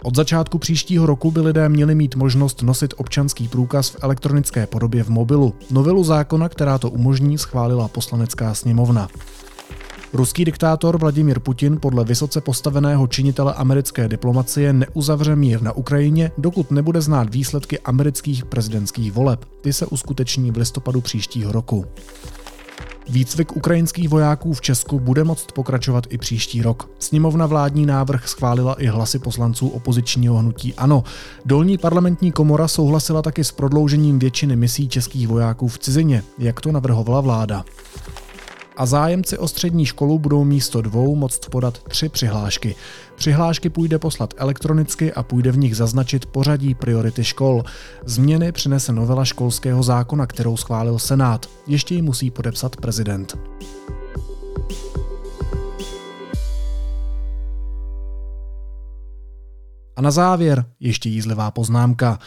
Od 0.03 0.16
začátku 0.16 0.59
příštího 0.59 1.07
roku 1.07 1.31
by 1.31 1.40
lidé 1.40 1.68
měli 1.68 1.94
mít 1.94 2.16
možnost 2.16 2.62
nosit 2.62 2.94
občanský 2.96 3.49
průkaz 3.49 3.90
v 3.90 3.96
elektronické 4.03 4.66
podobě 4.66 5.05
v 5.05 5.09
mobilu. 5.09 5.55
Novelu 5.70 6.05
zákona, 6.05 6.49
která 6.49 6.79
to 6.79 6.90
umožní, 6.90 7.38
schválila 7.38 7.88
poslanecká 7.88 8.55
sněmovna. 8.55 9.09
Ruský 10.12 10.44
diktátor 10.44 10.99
Vladimír 10.99 11.40
Putin 11.40 11.79
podle 11.81 12.05
vysoce 12.05 12.40
postaveného 12.40 13.07
činitele 13.07 13.55
americké 13.55 14.09
diplomacie 14.09 14.73
neuzavře 14.73 15.37
mír 15.37 15.62
na 15.62 15.73
Ukrajině, 15.73 16.31
dokud 16.38 16.70
nebude 16.70 17.01
znát 17.01 17.35
výsledky 17.35 17.79
amerických 17.79 18.44
prezidentských 18.44 19.12
voleb. 19.12 19.44
Ty 19.61 19.73
se 19.73 19.87
uskuteční 19.87 20.51
v 20.51 20.57
listopadu 20.57 21.01
příštího 21.01 21.53
roku. 21.53 21.85
Výcvik 23.09 23.57
ukrajinských 23.57 24.09
vojáků 24.09 24.53
v 24.53 24.61
Česku 24.61 25.01
bude 25.01 25.25
moct 25.25 25.53
pokračovat 25.53 26.07
i 26.11 26.18
příští 26.18 26.62
rok. 26.62 26.90
Sněmovna 26.99 27.46
vládní 27.46 27.87
návrh 27.87 28.29
schválila 28.29 28.75
i 28.75 28.87
hlasy 28.87 29.18
poslanců 29.18 29.68
opozičního 29.68 30.37
hnutí 30.37 30.75
ANO. 30.75 31.05
Dolní 31.44 31.79
parlamentní 31.79 32.33
komora 32.33 32.68
souhlasila 32.68 33.23
taky 33.23 33.44
s 33.44 33.53
prodloužením 33.53 34.18
většiny 34.18 34.57
misí 34.57 34.88
českých 34.88 35.29
vojáků 35.29 35.68
v 35.68 35.79
cizině, 35.79 36.23
jak 36.38 36.61
to 36.61 36.73
navrhovala 36.73 37.20
vláda 37.20 37.64
a 38.80 38.86
zájemci 38.86 39.38
o 39.38 39.48
střední 39.48 39.86
školu 39.86 40.18
budou 40.18 40.44
místo 40.44 40.82
dvou 40.82 41.14
moct 41.16 41.48
podat 41.50 41.78
tři 41.78 42.08
přihlášky. 42.08 42.74
Přihlášky 43.16 43.70
půjde 43.70 43.98
poslat 43.98 44.34
elektronicky 44.36 45.12
a 45.12 45.22
půjde 45.22 45.52
v 45.52 45.58
nich 45.58 45.76
zaznačit 45.76 46.26
pořadí 46.26 46.74
priority 46.74 47.24
škol. 47.24 47.64
Změny 48.04 48.52
přinese 48.52 48.92
novela 48.92 49.24
školského 49.24 49.82
zákona, 49.82 50.26
kterou 50.26 50.56
schválil 50.56 50.98
Senát. 50.98 51.46
Ještě 51.66 51.94
ji 51.94 52.02
musí 52.02 52.30
podepsat 52.30 52.76
prezident. 52.76 53.38
A 59.96 60.02
na 60.02 60.10
závěr 60.10 60.64
ještě 60.80 61.08
jízlivá 61.08 61.50
poznámka. 61.50 62.18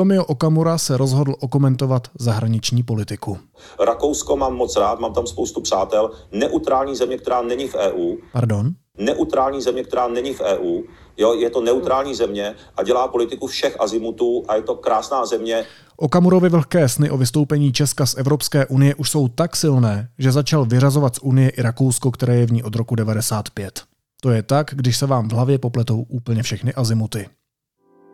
Tomio 0.00 0.24
Okamura 0.24 0.78
se 0.78 0.96
rozhodl 0.96 1.34
okomentovat 1.40 2.08
zahraniční 2.18 2.82
politiku. 2.82 3.38
Rakousko 3.86 4.36
mám 4.36 4.54
moc 4.54 4.76
rád, 4.76 5.00
mám 5.00 5.14
tam 5.14 5.26
spoustu 5.26 5.60
přátel. 5.60 6.10
Neutrální 6.32 6.96
země, 6.96 7.18
která 7.18 7.42
není 7.42 7.68
v 7.68 7.74
EU. 7.74 8.16
Pardon? 8.32 8.70
Neutrální 8.98 9.62
země, 9.62 9.84
která 9.84 10.08
není 10.08 10.34
v 10.34 10.40
EU. 10.40 10.82
Jo, 11.16 11.34
je 11.34 11.50
to 11.50 11.60
neutrální 11.60 12.14
země 12.14 12.54
a 12.76 12.82
dělá 12.82 13.08
politiku 13.08 13.46
všech 13.46 13.80
azimutů 13.80 14.44
a 14.48 14.56
je 14.56 14.62
to 14.62 14.74
krásná 14.74 15.26
země. 15.26 15.64
Okamurovi 15.96 16.48
vlhké 16.48 16.88
sny 16.88 17.10
o 17.10 17.16
vystoupení 17.16 17.72
Česka 17.72 18.06
z 18.06 18.16
Evropské 18.16 18.66
unie 18.66 18.94
už 18.94 19.10
jsou 19.10 19.28
tak 19.28 19.56
silné, 19.56 20.08
že 20.18 20.32
začal 20.32 20.64
vyrazovat 20.64 21.16
z 21.16 21.18
unie 21.22 21.50
i 21.50 21.62
Rakousko, 21.62 22.10
které 22.10 22.36
je 22.36 22.46
v 22.46 22.52
ní 22.52 22.62
od 22.62 22.76
roku 22.76 22.94
95. 22.94 23.82
To 24.22 24.30
je 24.30 24.42
tak, 24.42 24.70
když 24.74 24.96
se 24.96 25.06
vám 25.06 25.28
v 25.28 25.32
hlavě 25.32 25.58
popletou 25.58 26.02
úplně 26.08 26.42
všechny 26.42 26.74
azimuty. 26.74 27.28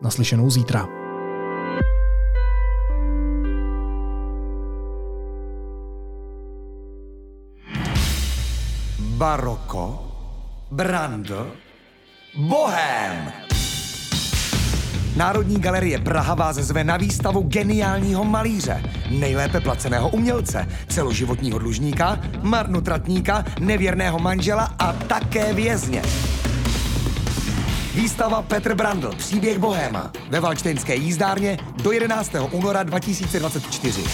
Naslyšenou 0.03 0.51
zítra. 0.51 1.06
Baroko, 9.17 10.13
brando, 10.71 11.53
bohem. 12.37 13.33
Národní 15.17 15.61
galerie 15.61 15.99
Praha 15.99 16.35
vás 16.35 16.57
zve 16.57 16.85
na 16.85 16.97
výstavu 16.97 17.43
geniálního 17.43 18.25
malíře, 18.25 18.83
nejlépe 19.11 19.61
placeného 19.61 20.09
umělce, 20.09 20.69
celoživotního 20.89 21.59
dlužníka, 21.59 22.21
marnotratníka, 22.43 23.45
nevěrného 23.61 24.19
manžela 24.19 24.75
a 24.79 24.93
také 24.93 25.53
vězně. 25.53 26.03
Výstava 27.95 28.43
Petr 28.43 28.75
Brandl, 28.75 29.11
příběh 29.17 29.59
Bohéma 29.59 30.13
ve 30.29 30.41
Valčtejnské 30.41 30.95
jízdárně 30.95 31.59
do 31.83 31.93
11. 31.93 32.33
února 32.53 32.83
2024. 32.83 34.05